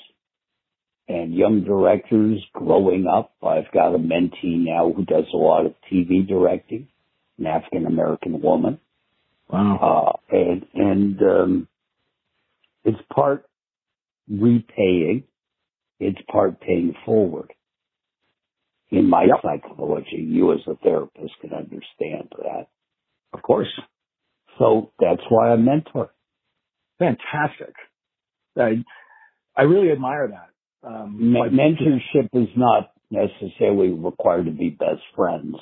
and 1.11 1.33
young 1.33 1.63
directors 1.63 2.39
growing 2.53 3.05
up, 3.07 3.33
I've 3.43 3.71
got 3.73 3.95
a 3.95 3.97
mentee 3.97 4.63
now 4.65 4.91
who 4.95 5.03
does 5.05 5.25
a 5.33 5.37
lot 5.37 5.65
of 5.65 5.73
TV 5.91 6.27
directing, 6.27 6.87
an 7.37 7.47
African 7.47 7.85
American 7.85 8.41
woman. 8.41 8.79
Wow. 9.49 10.17
Uh, 10.31 10.35
and, 10.35 10.65
and, 10.73 11.21
um, 11.21 11.67
it's 12.85 12.99
part 13.13 13.45
repaying, 14.29 15.25
it's 15.99 16.19
part 16.31 16.59
paying 16.61 16.95
forward. 17.05 17.51
In 18.89 19.09
my 19.09 19.23
Yep. 19.23 19.41
psychology, 19.41 20.17
you 20.17 20.51
as 20.53 20.59
a 20.67 20.75
therapist 20.77 21.33
can 21.41 21.53
understand 21.53 22.31
that. 22.37 22.67
Of 23.33 23.41
course. 23.41 23.69
So 24.57 24.91
that's 24.99 25.21
why 25.29 25.51
I 25.51 25.55
mentor. 25.55 26.11
Fantastic. 26.99 27.73
I 28.57 28.83
I 29.55 29.63
really 29.63 29.91
admire 29.91 30.27
that. 30.27 30.50
Um, 30.83 31.33
Me- 31.33 31.41
mentorship 31.41 32.29
is 32.33 32.49
not 32.55 32.91
necessarily 33.09 33.89
required 33.89 34.45
to 34.45 34.51
be 34.51 34.69
best 34.69 35.01
friends. 35.15 35.55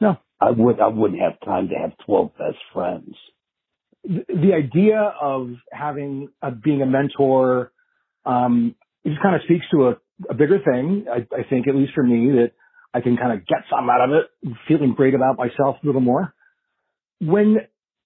No. 0.00 0.16
I 0.40 0.50
would, 0.50 0.80
I 0.80 0.88
wouldn't 0.88 1.20
have 1.20 1.38
time 1.44 1.68
to 1.68 1.74
have 1.76 1.92
12 2.06 2.32
best 2.36 2.58
friends. 2.72 3.14
the 4.04 4.24
the 4.28 4.52
idea 4.54 4.98
of 5.20 5.50
having 5.70 6.28
being 6.64 6.82
a 6.82 6.86
mentor 6.86 7.70
um, 8.24 8.74
it 9.04 9.10
just 9.10 9.22
kind 9.22 9.34
of 9.34 9.42
speaks 9.44 9.66
to 9.72 9.88
a, 9.88 9.96
a 10.30 10.34
bigger 10.34 10.58
thing. 10.58 11.06
I, 11.10 11.26
I 11.34 11.42
think, 11.48 11.66
at 11.68 11.74
least 11.74 11.92
for 11.94 12.02
me, 12.04 12.30
that 12.32 12.52
I 12.94 13.00
can 13.00 13.16
kind 13.16 13.32
of 13.32 13.46
get 13.46 13.58
something 13.70 13.88
out 13.90 14.08
of 14.08 14.14
it, 14.14 14.56
feeling 14.68 14.94
great 14.94 15.14
about 15.14 15.38
myself 15.38 15.76
a 15.82 15.86
little 15.86 16.00
more. 16.00 16.32
When 17.20 17.58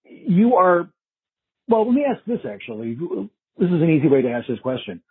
you 0.04 0.56
are, 0.56 0.88
well, 1.68 1.86
let 1.86 1.94
me 1.94 2.04
ask 2.08 2.24
this 2.26 2.40
actually. 2.50 2.94
This 3.58 3.68
is 3.68 3.82
an 3.82 3.90
easy 3.90 4.08
way 4.08 4.22
to 4.22 4.30
ask 4.30 4.46
this 4.48 4.60
question. 4.60 5.02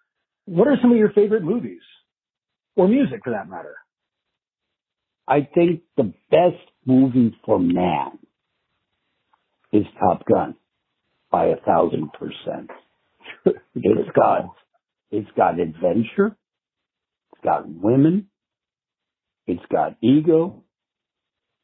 What 0.46 0.68
are 0.68 0.78
some 0.82 0.92
of 0.92 0.98
your 0.98 1.12
favorite 1.12 1.44
movies 1.44 1.82
or 2.76 2.88
music, 2.88 3.22
for 3.24 3.32
that 3.32 3.50
matter? 3.50 3.76
I 5.28 5.48
think 5.54 5.82
the 5.98 6.14
best 6.30 6.62
movie 6.86 7.36
for 7.46 7.60
man 7.60 8.20
is 9.74 9.86
Top 10.00 10.26
Gun 10.26 10.56
by 11.32 11.48
a 11.48 11.58
thousand 11.58 12.12
percent. 12.14 12.70
It's 13.78 14.10
got, 14.16 14.46
it's 15.12 15.30
got 15.36 15.60
adventure. 15.60 16.28
It's 17.34 17.44
got 17.44 17.68
women. 17.68 18.28
It's 19.48 19.66
got 19.72 19.98
ego. 20.02 20.64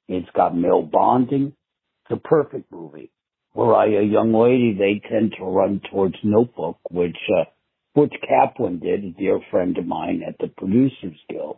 It's 0.08 0.30
got 0.36 0.56
male 0.56 0.82
bonding. 0.82 1.54
It's 2.10 2.20
a 2.20 2.28
perfect 2.28 2.72
movie. 2.72 3.12
Were 3.54 3.76
I 3.76 3.86
a 3.88 4.04
young 4.04 4.34
lady, 4.34 4.76
they 4.78 5.08
tend 5.10 5.34
to 5.38 5.46
run 5.46 5.82
towards 5.90 6.16
Notebook, 6.24 6.78
which 6.90 7.18
uh, 7.40 7.46
Butch 7.94 8.14
Kaplan 8.28 8.80
did, 8.80 9.04
a 9.04 9.12
dear 9.12 9.40
friend 9.52 9.78
of 9.78 9.86
mine 9.86 10.22
at 10.28 10.36
the 10.40 10.48
Producers 10.48 11.18
Guild. 11.30 11.58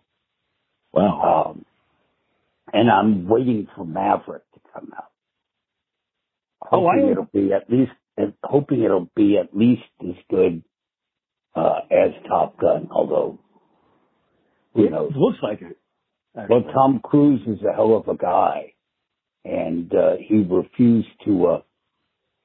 Wow. 0.92 1.54
Um, 1.56 1.66
and 2.72 2.90
I'm 2.90 3.28
waiting 3.28 3.68
for 3.76 3.86
Maverick 3.86 4.44
to 4.54 4.60
come 4.74 4.92
out. 4.96 5.12
Oh, 6.72 6.86
I- 6.88 7.10
it'll 7.12 7.26
be 7.32 7.52
at 7.54 7.70
least, 7.70 7.92
and 8.18 8.34
hoping 8.44 8.82
it'll 8.84 9.10
be 9.16 9.38
at 9.38 9.56
least 9.56 9.84
as 10.02 10.16
good 10.30 10.64
uh, 11.56 11.82
as 11.92 12.12
Top 12.28 12.58
Gun. 12.60 12.88
Although, 12.92 13.40
who 14.74 14.86
it 14.86 14.92
knows? 14.92 15.12
looks 15.16 15.38
like 15.44 15.62
it. 15.62 15.78
Well. 16.36 16.64
Tom 16.74 17.00
Cruise 17.04 17.42
is 17.48 17.60
a 17.64 17.74
hell 17.74 17.96
of 17.96 18.08
a 18.08 18.18
guy, 18.18 18.74
and 19.46 19.94
uh, 19.94 20.16
he 20.20 20.38
refused 20.50 21.10
to 21.26 21.46
uh, 21.48 21.62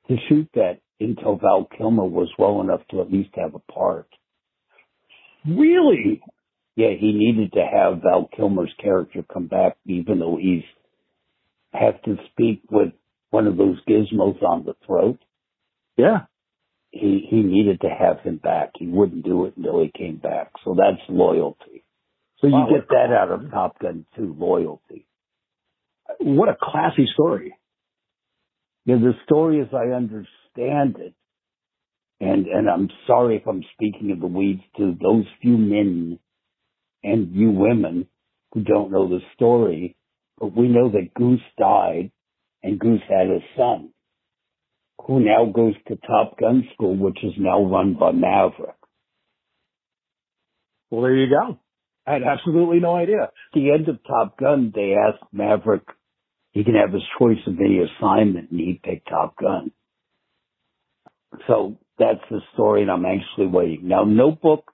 to 0.08 0.16
shoot 0.28 0.46
that 0.54 0.80
until 1.00 1.36
Val 1.36 1.68
Kilmer 1.76 2.04
was 2.04 2.28
well 2.38 2.60
enough 2.60 2.80
to 2.90 3.00
at 3.00 3.12
least 3.12 3.30
have 3.34 3.54
a 3.54 3.72
part. 3.72 4.08
Really? 5.46 6.20
Yeah, 6.76 6.90
he 6.98 7.12
needed 7.12 7.52
to 7.52 7.60
have 7.60 8.02
Val 8.02 8.28
Kilmer's 8.36 8.72
character 8.82 9.24
come 9.32 9.46
back, 9.46 9.76
even 9.86 10.18
though 10.18 10.38
he's 10.40 10.62
has 11.72 11.94
to 12.04 12.16
speak 12.32 12.62
with 12.70 12.92
one 13.30 13.46
of 13.46 13.56
those 13.56 13.76
gizmos 13.88 14.42
on 14.42 14.64
the 14.64 14.74
throat. 14.86 15.18
Yeah. 15.96 16.20
He 16.90 17.26
he 17.28 17.42
needed 17.42 17.82
to 17.82 17.88
have 17.88 18.20
him 18.20 18.38
back. 18.38 18.70
He 18.78 18.86
wouldn't 18.86 19.24
do 19.24 19.44
it 19.44 19.56
until 19.56 19.82
he 19.82 19.90
came 19.96 20.16
back. 20.16 20.52
So 20.64 20.74
that's 20.74 21.02
loyalty. 21.08 21.84
So 22.40 22.46
you 22.46 22.54
Wow, 22.54 22.68
get 22.70 22.88
that 22.88 23.12
out 23.12 23.30
of 23.30 23.50
Top 23.50 23.78
Gun 23.78 24.06
too, 24.16 24.34
loyalty. 24.38 25.06
What 26.20 26.48
a 26.48 26.56
classy 26.60 27.06
story. 27.12 27.54
Yeah, 28.86 28.96
the 28.96 29.12
story 29.24 29.60
as 29.60 29.68
I 29.74 29.94
understand 29.94 30.26
it, 30.58 31.14
and 32.20 32.46
and 32.46 32.68
I'm 32.68 32.88
sorry 33.06 33.36
if 33.36 33.46
I'm 33.46 33.62
speaking 33.74 34.12
of 34.12 34.20
the 34.20 34.26
weeds 34.26 34.62
to 34.76 34.96
those 35.00 35.24
few 35.40 35.56
men 35.56 36.18
and 37.02 37.34
you 37.34 37.50
women 37.50 38.06
who 38.52 38.62
don't 38.62 38.90
know 38.90 39.08
the 39.08 39.20
story, 39.34 39.96
but 40.38 40.56
we 40.56 40.68
know 40.68 40.90
that 40.90 41.14
Goose 41.14 41.40
died 41.58 42.10
and 42.62 42.78
Goose 42.78 43.02
had 43.08 43.28
a 43.28 43.40
son 43.56 43.90
who 45.06 45.20
now 45.20 45.46
goes 45.46 45.74
to 45.86 45.96
Top 45.96 46.38
Gun 46.38 46.68
school, 46.74 46.96
which 46.96 47.18
is 47.22 47.32
now 47.38 47.64
run 47.64 47.94
by 47.94 48.10
Maverick. 48.12 48.74
Well, 50.90 51.02
there 51.02 51.14
you 51.14 51.28
go. 51.28 51.58
I 52.06 52.14
had 52.14 52.22
absolutely 52.22 52.80
no 52.80 52.96
idea. 52.96 53.22
At 53.22 53.30
the 53.54 53.70
end 53.70 53.88
of 53.88 53.98
Top 54.06 54.38
Gun, 54.38 54.72
they 54.74 54.94
asked 54.94 55.22
Maverick 55.32 55.82
he 56.52 56.64
can 56.64 56.74
have 56.74 56.92
his 56.92 57.02
choice 57.18 57.38
of 57.46 57.60
any 57.60 57.80
assignment, 57.80 58.50
and 58.50 58.58
he 58.58 58.80
picked 58.82 59.08
Top 59.08 59.36
Gun. 59.36 59.70
So 61.46 61.78
that's 61.98 62.20
the 62.30 62.40
story, 62.54 62.82
and 62.82 62.90
I'm 62.90 63.04
anxiously 63.04 63.46
waiting. 63.46 63.88
Now, 63.88 64.04
Notebook 64.04 64.72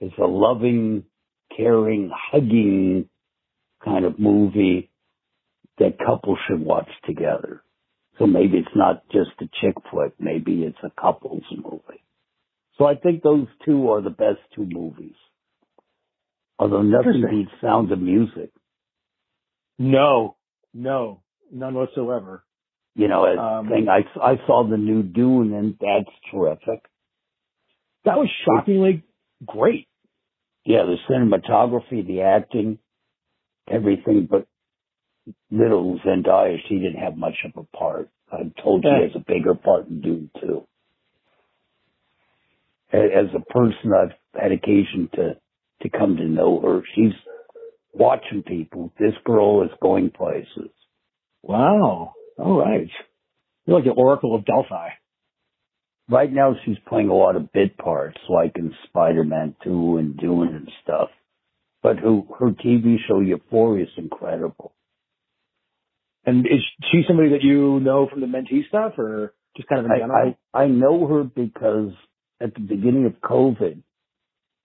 is 0.00 0.12
a 0.18 0.26
loving, 0.26 1.04
caring, 1.56 2.10
hugging 2.32 3.08
kind 3.84 4.04
of 4.04 4.18
movie 4.18 4.90
that 5.78 5.98
couples 5.98 6.38
should 6.46 6.60
watch 6.60 6.88
together. 7.06 7.62
So 8.18 8.26
maybe 8.26 8.58
it's 8.58 8.76
not 8.76 9.02
just 9.10 9.30
a 9.40 9.48
chick 9.60 9.74
flick, 9.90 10.12
maybe 10.18 10.62
it's 10.62 10.78
a 10.84 10.90
couples 11.00 11.42
movie. 11.50 12.04
So 12.76 12.84
I 12.86 12.94
think 12.94 13.22
those 13.22 13.46
two 13.64 13.90
are 13.90 14.02
the 14.02 14.10
best 14.10 14.38
two 14.54 14.66
movies. 14.68 15.14
Although 16.58 16.82
nothing 16.82 17.24
beats 17.30 17.50
Sound 17.62 17.90
of 17.90 18.00
Music. 18.00 18.50
No, 19.78 20.36
no, 20.74 21.22
none 21.50 21.74
whatsoever. 21.74 22.44
You 22.94 23.08
know, 23.08 23.24
as 23.24 23.38
Um, 23.38 23.68
thing 23.68 23.88
I 23.88 24.04
I 24.20 24.36
saw 24.46 24.64
the 24.68 24.76
new 24.76 25.02
Dune 25.02 25.52
and 25.54 25.76
that's 25.80 26.14
terrific. 26.30 26.84
That 28.04 28.18
was 28.18 28.28
shockingly 28.44 29.04
great. 29.46 29.86
Yeah, 30.64 30.84
the 30.84 30.96
cinematography, 31.08 32.06
the 32.06 32.22
acting, 32.22 32.78
everything. 33.68 34.26
But 34.26 34.46
little 35.50 35.98
Zendaya, 36.00 36.56
she 36.68 36.78
didn't 36.78 37.00
have 37.00 37.16
much 37.16 37.36
of 37.44 37.56
a 37.56 37.76
part. 37.76 38.08
I'm 38.32 38.52
told 38.62 38.84
Yeah. 38.84 38.98
she 38.98 39.02
has 39.04 39.16
a 39.16 39.24
bigger 39.24 39.54
part 39.54 39.88
in 39.88 40.00
Dune 40.00 40.30
too. 40.40 40.66
As 42.92 43.32
a 43.34 43.40
person, 43.52 43.92
I've 43.94 44.14
had 44.40 44.52
occasion 44.52 45.08
to 45.14 45.36
to 45.82 45.88
come 45.88 46.16
to 46.16 46.24
know 46.24 46.60
her. 46.60 46.82
She's 46.94 47.14
watching 47.92 48.42
people. 48.42 48.92
This 48.98 49.14
girl 49.24 49.62
is 49.62 49.70
going 49.80 50.10
places. 50.10 50.70
Wow. 51.42 52.14
All 52.40 52.58
right. 52.58 52.88
You're 53.66 53.76
like 53.76 53.84
the 53.84 53.90
Oracle 53.90 54.34
of 54.34 54.44
Delphi. 54.44 54.88
Right 56.08 56.32
now, 56.32 56.54
she's 56.64 56.78
playing 56.88 57.08
a 57.08 57.14
lot 57.14 57.36
of 57.36 57.52
bit 57.52 57.76
parts, 57.76 58.18
like 58.28 58.52
in 58.56 58.74
Spider-Man 58.88 59.54
2 59.62 59.96
and 59.98 60.16
Dune 60.16 60.54
and 60.54 60.68
stuff. 60.82 61.10
But 61.82 61.98
who, 61.98 62.26
her 62.38 62.50
TV 62.50 62.96
show 63.06 63.20
Euphoria 63.20 63.84
is 63.84 63.90
incredible. 63.96 64.72
And 66.24 66.46
is 66.46 66.60
she 66.90 67.02
somebody 67.06 67.30
that 67.30 67.42
you 67.42 67.80
know 67.80 68.08
from 68.08 68.20
the 68.20 68.26
mentee 68.26 68.66
stuff 68.68 68.98
or 68.98 69.32
just 69.56 69.68
kind 69.68 69.84
of 69.84 69.90
in 69.90 69.98
general? 69.98 70.34
I, 70.52 70.58
I, 70.58 70.64
I 70.64 70.66
know 70.68 71.06
her 71.06 71.24
because 71.24 71.92
at 72.40 72.54
the 72.54 72.60
beginning 72.60 73.06
of 73.06 73.12
COVID, 73.20 73.82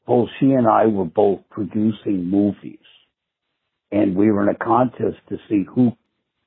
both 0.08 0.30
she 0.40 0.48
and 0.48 0.68
I 0.68 0.88
were 0.88 1.06
both 1.06 1.42
producing 1.50 2.30
movies. 2.30 2.80
And 3.92 4.16
we 4.16 4.32
were 4.32 4.44
in 4.44 4.50
a 4.50 4.58
contest 4.58 5.18
to 5.30 5.38
see 5.48 5.64
who, 5.74 5.92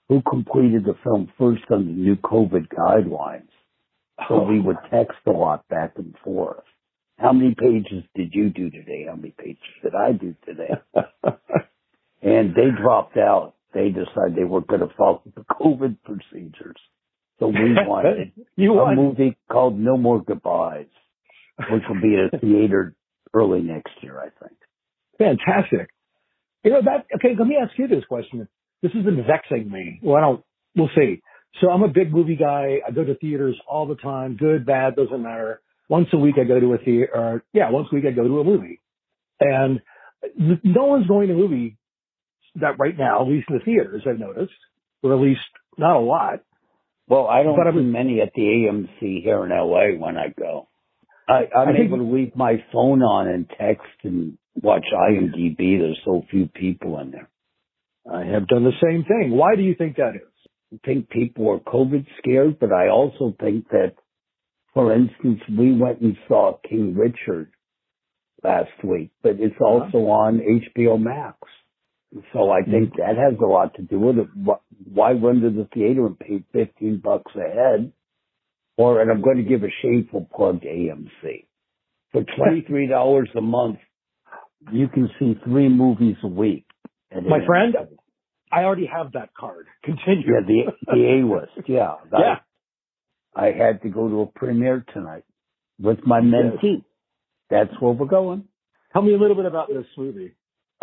who 0.09 0.23
completed 0.23 0.85
the 0.85 0.97
film 1.05 1.31
first 1.39 1.63
on 1.71 1.87
the 1.87 1.93
new 1.93 2.17
COVID 2.17 2.69
guidelines. 2.69 3.49
So 4.29 4.43
we 4.43 4.59
oh. 4.59 4.63
would 4.63 4.77
text 4.91 5.19
a 5.27 5.31
lot 5.31 5.69
back 5.69 5.93
and 5.97 6.15
forth. 6.25 6.65
How 7.19 7.33
many 7.33 7.55
pages 7.55 8.05
did 8.15 8.33
you 8.33 8.51
do 8.51 8.71
today? 8.71 9.07
How 9.09 9.17
many 9.17 9.35
pages 9.37 9.63
did 9.83 9.95
I 9.95 10.13
do 10.13 10.35
today? 10.47 10.75
and 12.23 12.55
they 12.55 12.71
dropped 12.81 13.17
out. 13.17 13.55
They 13.75 13.89
decided 13.89 14.37
they 14.37 14.45
weren't 14.45 14.67
going 14.67 14.81
to 14.81 14.95
follow 14.97 15.23
the 15.35 15.43
COVID 15.43 15.99
procedures. 16.05 16.77
So 17.39 17.49
we 17.49 17.75
wanted 17.75 18.33
you 18.57 18.73
a 18.79 18.85
won. 18.85 18.97
movie 18.97 19.37
called 19.51 19.79
No 19.79 19.97
More 19.97 20.23
Goodbyes, 20.23 20.87
which 21.71 21.83
will 21.89 22.01
be 22.01 22.17
at 22.17 22.35
a 22.35 22.39
theater 22.41 22.95
early 23.35 23.61
next 23.61 23.93
year, 24.01 24.19
I 24.19 24.31
think. 24.45 24.59
Fantastic. 25.19 25.91
You 26.65 26.73
know 26.73 26.83
that. 26.85 27.07
Okay, 27.17 27.35
let 27.39 27.47
me 27.47 27.57
ask 27.61 27.77
you 27.79 27.89
this 27.89 28.05
question. 28.09 28.49
This 28.83 28.93
has 28.93 29.05
been 29.05 29.25
vexing 29.27 29.71
me. 29.71 30.01
Well, 30.03 30.17
I 30.17 30.21
don't. 30.21 30.45
We'll 30.77 30.91
see. 30.97 31.21
So 31.61 31.71
I'm 31.71 31.83
a 31.83 31.89
big 31.89 32.13
movie 32.13 32.37
guy. 32.37 32.79
I 32.87 32.91
go 32.93 33.05
to 33.05 33.15
theaters 33.17 33.59
all 33.69 33.87
the 33.87 33.97
time. 33.97 34.37
Good, 34.37 34.65
bad, 34.67 34.95
doesn't 34.97 35.23
matter. 35.23 35.61
Once 35.89 36.09
a 36.13 36.19
week 36.19 36.37
I 36.41 36.45
go 36.45 36.61
to 36.61 36.75
a 36.75 36.79
theater. 36.79 37.11
Or, 37.15 37.43
yeah, 37.53 37.71
once 37.71 37.89
a 37.91 37.95
week 37.95 38.05
I 38.07 38.11
go 38.13 38.27
to 38.29 38.41
a 38.41 38.45
movie, 38.45 38.81
and 39.41 39.81
no 40.63 40.85
one's 40.85 41.07
going 41.07 41.29
to 41.29 41.35
movie 41.35 41.77
that 42.57 42.79
right 42.79 42.97
now, 42.97 43.23
at 43.23 43.29
least 43.29 43.49
in 43.51 43.57
the 43.59 43.65
theaters. 43.65 44.03
I've 44.09 44.19
noticed, 44.19 44.53
or 45.03 45.15
at 45.15 45.21
least 45.21 45.41
not 45.79 45.97
a 45.97 46.01
lot. 46.01 46.41
Well, 47.09 47.27
I 47.27 47.43
don't 47.43 47.57
But 47.57 47.67
I 47.67 47.73
see 47.73 47.81
many 47.81 48.21
at 48.21 48.33
the 48.35 48.43
AMC 48.43 49.23
here 49.23 49.43
in 49.45 49.51
LA 49.51 49.99
when 49.99 50.19
I 50.19 50.29
go. 50.39 50.69
I, 51.27 51.49
I'm 51.57 51.69
I 51.69 51.73
think- 51.73 51.87
able 51.87 51.99
to 51.99 52.05
leave 52.15 52.37
my 52.37 52.63
phone 52.73 53.03
on 53.03 53.27
and 53.29 53.49
text 53.59 53.87
and 54.05 54.37
watch 54.61 54.85
IMDb. 54.95 55.79
There's 55.79 55.99
so 56.05 56.23
few 56.31 56.47
people 56.49 56.99
in 57.01 57.11
there. 57.11 57.29
I 58.11 58.25
have 58.25 58.47
done 58.49 58.65
the 58.65 58.73
same 58.83 59.05
thing. 59.05 59.33
Why 59.37 59.55
do 59.57 59.63
you 59.63 59.75
think 59.77 59.97
that 59.97 60.15
is? 60.17 60.23
I 60.75 60.79
think 60.87 61.09
people 61.11 61.51
are 61.51 61.59
COVID 61.61 62.07
scared, 62.19 62.59
but 62.59 62.73
I 62.73 62.89
also 62.89 63.35
think 63.41 63.69
that, 63.71 63.95
for 64.75 64.93
instance, 64.95 65.41
we 65.59 65.73
went 65.77 66.01
and 66.01 66.17
saw 66.29 66.59
King 66.69 66.95
Richard 66.95 67.51
last 68.43 68.71
week, 68.85 69.11
but 69.23 69.33
it's 69.41 69.55
Uh-huh. 69.61 69.65
also 69.85 69.99
on 70.09 70.41
HBO 70.41 70.99
Max. 71.01 71.39
So 72.33 72.51
I 72.51 72.63
think 72.63 72.91
Mm-hmm. 72.91 72.99
that 73.01 73.17
has 73.19 73.39
a 73.41 73.47
lot 73.47 73.75
to 73.75 73.83
do 73.83 73.99
with 74.01 74.19
it. 74.19 74.29
Why 74.93 75.13
run 75.13 75.41
to 75.43 75.51
the 75.51 75.67
theater 75.75 76.07
and 76.07 76.19
pay 76.19 76.41
15 76.53 76.99
bucks 77.05 77.33
a 77.37 77.41
head? 77.51 77.93
Or, 78.79 79.01
and 79.03 79.11
I'm 79.11 79.23
going 79.23 79.39
to 79.39 79.43
give 79.43 79.65
a 79.65 79.71
shameful 79.83 80.29
plug 80.35 80.63
to 80.63 80.69
AMC. 80.69 81.47
For 82.13 82.23
$23 82.39 83.37
a 83.37 83.41
month, 83.41 83.79
you 84.73 84.89
can 84.89 85.11
see 85.19 85.35
three 85.45 85.69
movies 85.69 86.17
a 86.23 86.29
week. 86.29 86.65
My 87.13 87.45
friend, 87.47 87.75
I 88.51 88.65
already 88.65 88.87
have 88.87 89.13
that 89.13 89.31
card. 89.39 89.67
Continue. 89.85 90.27
Yeah, 90.27 90.41
the 90.47 90.73
the 90.87 91.07
A 91.07 91.23
list. 91.27 91.53
Yeah, 91.69 91.95
I, 92.13 92.21
Yeah. 92.21 92.39
I 93.35 93.47
had 93.53 93.83
to 93.83 93.89
go 93.89 94.09
to 94.09 94.21
a 94.23 94.27
premiere 94.27 94.85
tonight 94.93 95.25
with 95.79 96.05
my 96.05 96.21
mentee. 96.21 96.85
That's 97.51 97.71
where 97.81 97.93
we're 97.93 98.07
going. 98.07 98.45
Tell 98.93 99.03
me 99.03 99.15
a 99.15 99.19
little 99.19 99.37
bit 99.37 99.47
about 99.47 99.69
this 99.69 99.87
movie. 99.97 100.35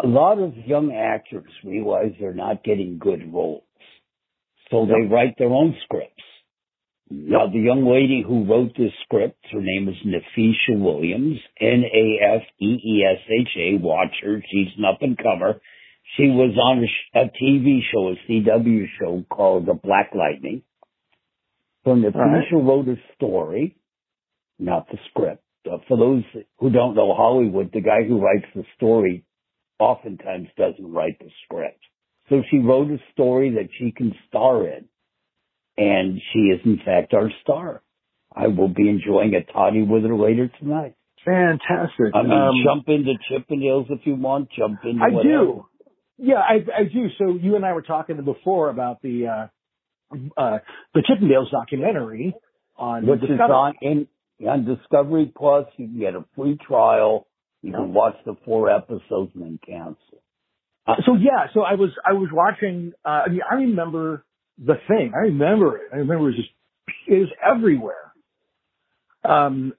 A 0.04 0.08
lot 0.08 0.39
of 0.39 0.56
young 0.56 0.91
actors 0.93 1.51
realize 1.63 2.13
they're 2.19 2.34
not 2.34 2.63
getting 2.63 2.97
good 2.97 3.32
roles, 3.34 3.63
so 4.69 4.86
they 4.86 5.01
write 5.08 5.38
their 5.38 5.49
own 5.49 5.75
scripts. 5.84 6.12
Now, 7.10 7.47
the 7.47 7.60
young 7.60 7.86
lady 7.86 8.21
who 8.25 8.45
wrote 8.45 8.75
this 8.75 8.91
script, 9.04 9.38
her 9.51 9.62
name 9.62 9.88
is 9.88 9.95
Nafeesha 10.06 10.78
Williams, 10.80 11.39
N-A-F-E-E-S-H-A. 11.62 12.38
Watch 13.80 14.15
her. 14.23 14.43
She's 14.51 14.69
an 14.78 14.86
up 14.86 15.01
and 15.01 15.17
comer. 15.17 15.62
She 16.18 16.24
was 16.28 16.56
on 16.62 16.84
a, 16.84 16.88
sh- 16.88 17.15
a 17.15 17.44
TV 17.44 17.80
show, 17.91 18.10
a 18.10 18.15
CW 18.32 18.86
show 19.00 19.24
called 19.30 19.65
The 19.65 19.74
Black 19.74 20.12
Lightning. 20.15 20.62
So 21.84 21.91
Nafeesha 21.96 22.54
right. 22.54 22.63
wrote 22.63 22.88
a 22.88 22.96
story, 23.15 23.76
not 24.60 24.88
the 24.89 24.98
script. 25.10 25.44
Uh, 25.70 25.78
for 25.88 25.98
those 25.98 26.24
who 26.60 26.70
don't 26.70 26.96
know 26.96 27.13
Hollywood, 27.15 27.72
the 27.74 27.82
guy 27.82 28.04
who 28.08 28.20
writes 28.22 28.46
the 28.56 28.63
story 28.78 29.24
oftentimes 29.80 30.48
doesn't 30.58 30.91
write 30.94 31.20
the 31.20 31.30
script. 31.44 31.80
So 32.30 32.41
she 32.50 32.60
wrote 32.60 32.89
a 32.91 32.98
story 33.13 33.52
that 33.56 33.70
she 33.78 33.91
can 33.91 34.13
star 34.30 34.65
in. 34.68 34.86
And 35.78 36.22
she 36.32 36.39
is 36.39 36.62
in 36.65 36.80
fact 36.86 37.13
our 37.13 37.30
star. 37.41 37.82
I 38.34 38.48
will 38.48 38.70
be 38.70 38.89
enjoying 38.89 39.34
a 39.36 39.44
toddy 39.52 39.82
with 39.84 40.04
her 40.04 40.15
later 40.15 40.50
tonight. 40.60 40.96
Fantastic. 41.26 42.13
I 42.13 42.22
mean, 42.24 42.32
Um, 42.32 42.56
jump 42.63 42.88
into 42.88 43.13
Chippendales 43.30 43.89
if 43.91 44.06
you 44.06 44.15
want. 44.15 44.50
Jump 44.52 44.80
into 44.86 45.04
I 45.04 45.10
whatever. 45.10 45.34
do. 45.46 45.65
Yeah, 46.17 46.36
I, 46.36 46.56
I 46.75 46.84
do. 46.84 47.08
So 47.17 47.38
you 47.41 47.56
and 47.56 47.65
I 47.65 47.73
were 47.73 47.82
talking 47.82 48.23
before 48.23 48.69
about 48.69 49.01
the 49.01 49.28
uh, 49.28 50.15
uh, 50.38 50.60
the 50.93 51.01
Chippendales 51.01 51.51
documentary 51.51 52.36
on 52.78 53.06
Which 53.06 53.21
is 53.23 53.30
Discovery. 53.30 53.56
on 53.56 53.73
in 53.82 54.08
on 54.47 54.65
Discovery 54.65 55.32
Plus. 55.36 55.65
You 55.78 55.88
can 55.88 55.99
get 55.99 56.15
a 56.15 56.23
free 56.36 56.58
trial. 56.65 57.28
You 57.62 57.71
can 57.71 57.93
watch 57.93 58.15
the 58.25 58.36
four 58.45 58.69
episodes 58.69 59.32
and 59.34 59.43
then 59.43 59.60
cancel. 59.65 59.97
So 61.06 61.15
yeah, 61.15 61.47
so 61.54 61.62
I 61.62 61.73
was 61.73 61.89
I 62.06 62.13
was 62.13 62.30
watching. 62.32 62.93
Uh, 63.04 63.23
I 63.25 63.30
mean, 63.30 63.41
I 63.49 63.56
remember 63.56 64.23
the 64.63 64.75
thing. 64.88 65.13
I 65.15 65.28
remember 65.28 65.78
it. 65.78 65.89
I 65.91 65.97
remember 65.97 66.25
it 66.25 66.28
was 66.28 66.36
just 66.36 66.49
it 67.08 67.19
was 67.19 67.30
everywhere. 67.43 68.13
Um, 69.23 69.73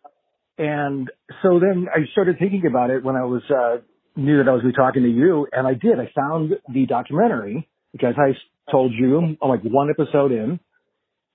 and 0.58 1.08
so 1.42 1.60
then 1.60 1.86
I 1.94 2.10
started 2.12 2.38
thinking 2.38 2.64
about 2.68 2.90
it 2.90 3.04
when 3.04 3.14
I 3.14 3.24
was 3.24 3.42
uh, 3.50 3.76
knew 4.16 4.38
that 4.38 4.48
I 4.48 4.52
was 4.52 4.62
going 4.62 4.72
to 4.72 4.76
be 4.76 4.82
talking 4.82 5.02
to 5.02 5.10
you, 5.10 5.46
and 5.52 5.66
I 5.66 5.74
did. 5.74 5.98
I 6.00 6.10
found 6.14 6.52
the 6.72 6.86
documentary 6.86 7.68
because 7.92 8.14
I 8.16 8.32
told 8.70 8.92
you 8.92 9.18
I'm 9.18 9.48
like 9.48 9.62
one 9.62 9.90
episode 9.90 10.32
in, 10.32 10.58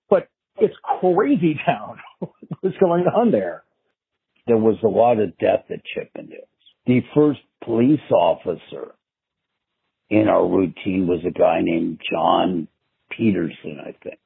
but 0.10 0.28
it's 0.58 0.76
crazy 1.00 1.60
town. 1.66 1.98
What's 2.62 2.78
going 2.78 3.04
on 3.04 3.32
there? 3.32 3.64
There 4.48 4.58
was 4.58 4.78
a 4.84 4.88
lot 4.88 5.20
of 5.20 5.38
death 5.38 5.66
at 5.70 5.82
Chippendales. 5.96 6.48
The 6.86 7.02
first 7.16 7.40
police 7.64 8.00
officer 8.12 8.96
in 10.10 10.28
our 10.28 10.46
routine 10.46 11.08
was 11.08 11.22
a 11.26 11.32
guy 11.32 11.60
named 11.62 12.02
John 12.12 12.68
Peterson, 13.16 13.78
I 13.82 13.96
think. 14.04 14.20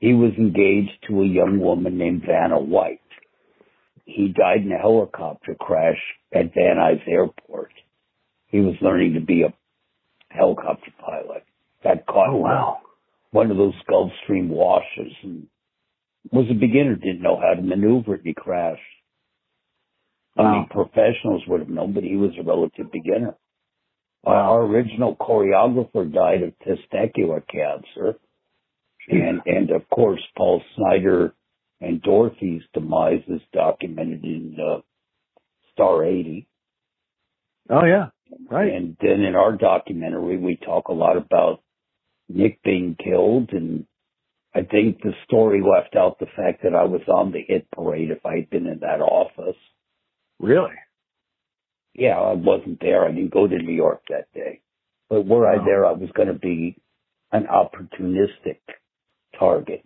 He 0.00 0.14
was 0.14 0.32
engaged 0.38 0.92
to 1.08 1.20
a 1.20 1.26
young 1.26 1.60
woman 1.60 1.98
named 1.98 2.22
Vanna 2.26 2.58
White. 2.58 3.00
He 4.04 4.28
died 4.28 4.62
in 4.64 4.72
a 4.72 4.78
helicopter 4.78 5.54
crash 5.58 6.00
at 6.34 6.54
Van 6.54 6.76
Nuys 6.76 7.06
Airport. 7.08 7.72
He 8.46 8.60
was 8.60 8.74
learning 8.80 9.14
to 9.14 9.20
be 9.20 9.42
a 9.42 9.54
helicopter 10.28 10.90
pilot. 10.98 11.44
Got 11.82 12.06
caught 12.06 12.30
Oh, 12.30 12.36
wow. 12.36 12.78
one 13.30 13.50
of 13.50 13.56
those 13.56 13.74
Gulfstream 13.88 14.48
washes 14.48 15.12
and 15.22 15.46
was 16.32 16.46
a 16.50 16.54
beginner, 16.54 16.96
didn't 16.96 17.22
know 17.22 17.40
how 17.40 17.54
to 17.54 17.62
maneuver 17.62 18.14
it, 18.14 18.20
and 18.20 18.26
he 18.26 18.34
crashed. 18.34 18.80
I 20.36 20.52
mean, 20.52 20.66
professionals 20.70 21.42
would 21.48 21.60
have 21.60 21.68
known, 21.68 21.92
but 21.92 22.04
he 22.04 22.16
was 22.16 22.30
a 22.38 22.42
relative 22.42 22.90
beginner. 22.92 23.34
Uh, 24.26 24.30
Our 24.30 24.62
original 24.62 25.16
choreographer 25.16 26.12
died 26.12 26.42
of 26.42 26.52
testicular 26.60 27.42
cancer. 27.46 28.18
And, 29.08 29.40
and 29.46 29.70
of 29.70 29.88
course, 29.90 30.20
Paul 30.36 30.62
Snider 30.76 31.34
and 31.80 32.02
Dorothy's 32.02 32.62
demise 32.74 33.22
is 33.28 33.40
documented 33.52 34.24
in, 34.24 34.56
uh, 34.60 34.80
Star 35.72 36.04
80. 36.04 36.46
Oh 37.70 37.84
yeah, 37.84 38.08
right. 38.50 38.72
And 38.72 38.96
then 39.00 39.22
in 39.22 39.34
our 39.34 39.56
documentary, 39.56 40.36
we 40.36 40.56
talk 40.56 40.88
a 40.88 40.92
lot 40.92 41.16
about 41.16 41.62
Nick 42.28 42.62
being 42.62 42.96
killed. 43.02 43.50
And 43.52 43.86
I 44.54 44.62
think 44.62 45.00
the 45.02 45.12
story 45.24 45.62
left 45.62 45.96
out 45.96 46.18
the 46.18 46.26
fact 46.36 46.62
that 46.64 46.74
I 46.74 46.84
was 46.84 47.02
on 47.08 47.32
the 47.32 47.42
hit 47.46 47.70
parade 47.70 48.10
if 48.10 48.26
I 48.26 48.36
had 48.36 48.50
been 48.50 48.66
in 48.66 48.80
that 48.80 49.00
office. 49.00 49.56
Really? 50.38 50.74
Yeah, 51.94 52.18
I 52.20 52.32
wasn't 52.32 52.80
there. 52.80 53.04
I 53.06 53.12
didn't 53.12 53.32
go 53.32 53.46
to 53.46 53.56
New 53.58 53.72
York 53.74 54.02
that 54.08 54.32
day. 54.34 54.60
But 55.08 55.26
were 55.26 55.46
I 55.48 55.56
Oh. 55.56 55.64
there, 55.64 55.86
I 55.86 55.92
was 55.92 56.10
going 56.12 56.28
to 56.28 56.34
be 56.38 56.76
an 57.32 57.46
opportunistic 57.46 58.58
target. 59.38 59.84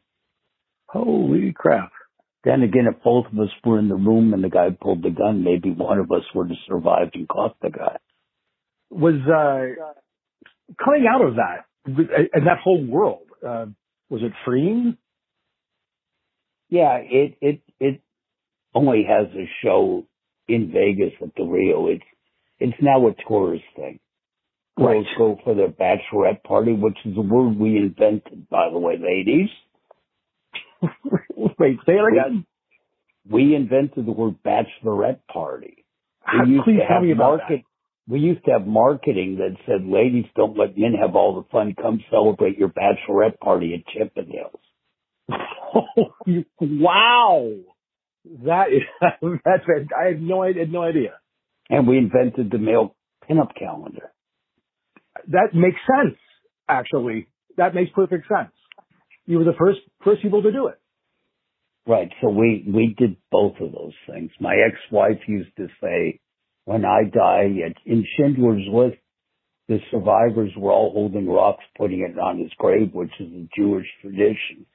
Holy 0.95 1.53
crap! 1.53 1.91
Then 2.45 2.63
again, 2.63 2.87
if 2.87 3.03
both 3.03 3.27
of 3.27 3.39
us 3.41 3.51
were 3.65 3.81
in 3.81 3.89
the 3.89 3.97
room 3.97 4.33
and 4.33 4.45
the 4.45 4.49
guy 4.49 4.69
pulled 4.71 5.03
the 5.03 5.11
gun, 5.11 5.43
maybe 5.43 5.73
one 5.73 5.99
of 5.99 6.11
us 6.13 6.23
would 6.35 6.51
have 6.51 6.59
survived 6.69 7.17
and 7.17 7.29
caught 7.29 7.57
the 7.61 7.71
guy. 7.71 7.97
was 8.91 9.17
uh, 9.27 9.93
coming 10.83 11.07
out 11.13 11.25
of 11.27 11.35
that 11.37 11.67
and 11.87 12.47
that 12.47 12.59
whole 12.63 12.85
world. 12.87 13.27
Uh, 13.47 13.67
was 14.09 14.23
it 14.23 14.33
freeing? 14.45 14.97
Yeah, 16.71 16.99
it 16.99 17.39
it 17.41 17.61
it 17.81 18.01
only 18.75 19.05
has 19.09 19.27
a 19.35 19.51
show 19.65 20.07
in 20.49 20.73
Vegas 20.73 21.15
at 21.23 21.35
the 21.37 21.45
Rio. 21.45 21.89
It's 21.89 22.05
it's 22.61 22.79
now 22.81 23.09
a 23.09 23.15
tourist 23.29 23.65
thing. 23.75 23.99
Girls 24.79 25.07
go 25.19 25.39
for 25.45 25.55
their 25.55 25.69
bachelorette 25.69 26.45
party, 26.45 26.73
which 26.73 26.99
is 27.05 27.17
a 27.17 27.21
word 27.21 27.59
we 27.59 27.79
invented, 27.79 28.49
by 28.49 28.71
the 28.73 28.79
way, 28.79 28.97
ladies. 28.97 29.51
Wait, 31.59 31.79
say 31.87 31.93
it 31.93 32.13
again. 32.13 32.47
We 33.31 33.55
invented 33.55 34.07
the 34.07 34.13
word 34.13 34.37
bachelorette 34.45 35.21
party. 35.33 35.85
We 36.27 36.41
ah, 36.41 36.45
used 36.45 36.65
Please 36.65 36.79
to 36.79 36.87
tell 36.87 36.97
have 36.97 37.03
me 37.03 37.13
about 37.13 37.39
market. 37.39 37.63
We 38.07 38.21
used 38.21 38.45
to 38.45 38.51
have 38.53 38.67
marketing 38.67 39.37
that 39.37 39.57
said, 39.67 39.87
"Ladies, 39.87 40.27
don't 40.37 40.59
let 40.59 40.77
men 40.77 40.93
have 41.01 41.17
all 41.17 41.37
the 41.37 41.49
fun. 41.51 41.75
Come 41.81 42.01
celebrate 42.11 42.59
your 42.59 42.69
bachelorette 42.69 43.39
party 43.41 43.75
at 43.75 43.85
Chippendales." 43.95 44.61
wow, 46.61 47.51
that 48.45 48.67
is 48.71 48.83
that's. 49.45 49.65
I 49.99 50.09
had 50.09 50.23
no 50.23 50.43
I 50.43 50.53
had 50.53 50.71
no 50.71 50.83
idea. 50.83 51.15
And 51.71 51.89
we 51.89 51.97
invented 51.97 52.51
the 52.51 52.59
male 52.59 52.95
pinup 53.29 53.55
calendar. 53.59 54.13
That 55.29 55.55
makes 55.55 55.79
sense. 55.87 56.19
Actually, 56.69 57.27
that 57.57 57.75
makes 57.75 57.91
perfect 57.93 58.29
sense. 58.29 58.53
You 59.27 59.39
were 59.39 59.45
the 59.45 59.55
first 59.59 59.81
first 60.05 60.23
people 60.23 60.43
to 60.43 60.53
do 60.53 60.69
it. 60.69 60.79
Right. 61.87 62.11
So 62.23 62.31
we, 62.31 62.65
we 62.67 62.95
did 62.97 63.17
both 63.31 63.57
of 63.61 63.73
those 63.73 63.93
things. 64.09 64.31
My 64.41 64.55
ex-wife 64.55 65.21
used 65.27 65.55
to 65.59 65.69
say, 65.83 66.21
when 66.65 66.85
I 66.85 67.03
die, 67.13 67.51
at- 67.67 67.77
in 67.85 68.07
Schindler's 68.17 68.67
List, 68.73 68.97
the 69.69 69.79
survivors 69.91 70.53
were 70.57 70.73
all 70.73 70.93
holding 70.93 71.29
rocks, 71.29 71.65
putting 71.77 72.01
it 72.01 72.19
on 72.19 72.39
his 72.39 72.51
grave, 72.59 72.93
which 72.93 73.13
is 73.21 73.31
a 73.33 73.49
Jewish 73.57 73.87
tradition. 74.01 74.67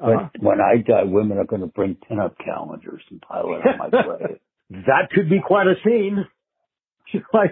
Uh-huh. 0.00 0.28
But 0.32 0.42
when 0.42 0.60
I 0.60 0.82
die, 0.82 1.04
women 1.04 1.38
are 1.38 1.44
going 1.44 1.62
to 1.62 1.68
bring 1.68 1.96
pinup 1.96 2.36
calendars 2.44 3.02
and 3.10 3.20
pile 3.20 3.54
it 3.54 3.66
on 3.66 3.78
my 3.78 3.88
grave. 4.02 4.38
that 4.70 5.10
could 5.12 5.28
be 5.28 5.40
quite 5.44 5.66
a 5.66 5.74
scene. 5.84 6.24
my, 7.32 7.46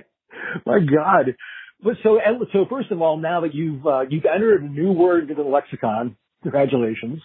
my 0.67 0.79
God. 0.81 1.35
But 1.83 1.95
so, 2.03 2.19
so 2.53 2.67
first 2.69 2.91
of 2.91 3.01
all, 3.03 3.17
now 3.17 3.41
that 3.41 3.55
you've, 3.55 3.87
uh, 3.87 4.03
you've 4.09 4.25
entered 4.25 4.63
a 4.63 4.69
new 4.69 4.93
word 4.93 5.31
into 5.31 5.35
the 5.35 5.49
lexicon, 5.49 6.17
congratulations, 6.43 7.21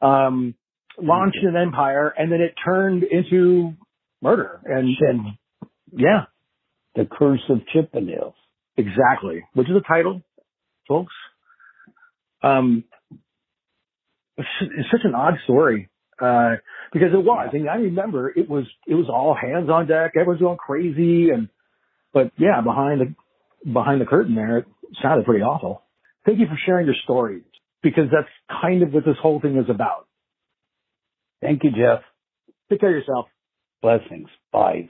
um, 0.00 0.54
launched 1.00 1.38
an 1.42 1.56
empire 1.56 2.12
and 2.16 2.30
then 2.30 2.40
it 2.40 2.54
turned 2.64 3.04
into 3.04 3.74
murder 4.22 4.60
and, 4.64 4.96
and 5.00 5.20
yeah, 5.92 6.24
The 6.94 7.06
Curse 7.10 7.42
of 7.48 7.58
Chippendales. 7.74 8.34
exactly. 8.76 9.44
Which 9.54 9.68
is 9.68 9.76
a 9.76 9.86
title, 9.86 10.22
folks. 10.88 11.12
Um, 12.42 12.84
it's, 14.36 14.48
it's 14.60 14.90
such 14.90 15.00
an 15.04 15.14
odd 15.14 15.34
story. 15.44 15.88
Uh, 16.20 16.56
because 16.92 17.10
it 17.12 17.24
was, 17.24 17.48
I 17.48 17.54
mean, 17.56 17.68
I 17.68 17.76
remember 17.76 18.28
it 18.28 18.50
was, 18.50 18.64
it 18.88 18.94
was 18.94 19.06
all 19.08 19.36
hands 19.40 19.70
on 19.70 19.86
deck. 19.86 20.12
Everyone's 20.16 20.40
going 20.40 20.58
crazy. 20.58 21.30
And, 21.30 21.48
but 22.12 22.32
yeah, 22.36 22.60
behind 22.60 23.00
the, 23.00 23.72
behind 23.72 24.00
the 24.00 24.04
curtain 24.04 24.34
there, 24.34 24.58
it 24.58 24.66
sounded 25.00 25.26
pretty 25.26 25.42
awful. 25.44 25.82
Thank 26.26 26.40
you 26.40 26.46
for 26.46 26.58
sharing 26.66 26.86
your 26.86 26.96
story 27.04 27.42
because 27.82 28.04
that's 28.12 28.28
kind 28.62 28.82
of 28.82 28.92
what 28.92 29.04
this 29.04 29.16
whole 29.20 29.40
thing 29.40 29.56
is 29.56 29.70
about. 29.70 30.06
Thank 31.40 31.64
you, 31.64 31.70
Jeff. 31.70 32.02
Take 32.70 32.80
care 32.80 32.90
of 32.90 32.96
yourself. 32.96 33.26
Blessings. 33.82 34.28
Bye. 34.52 34.88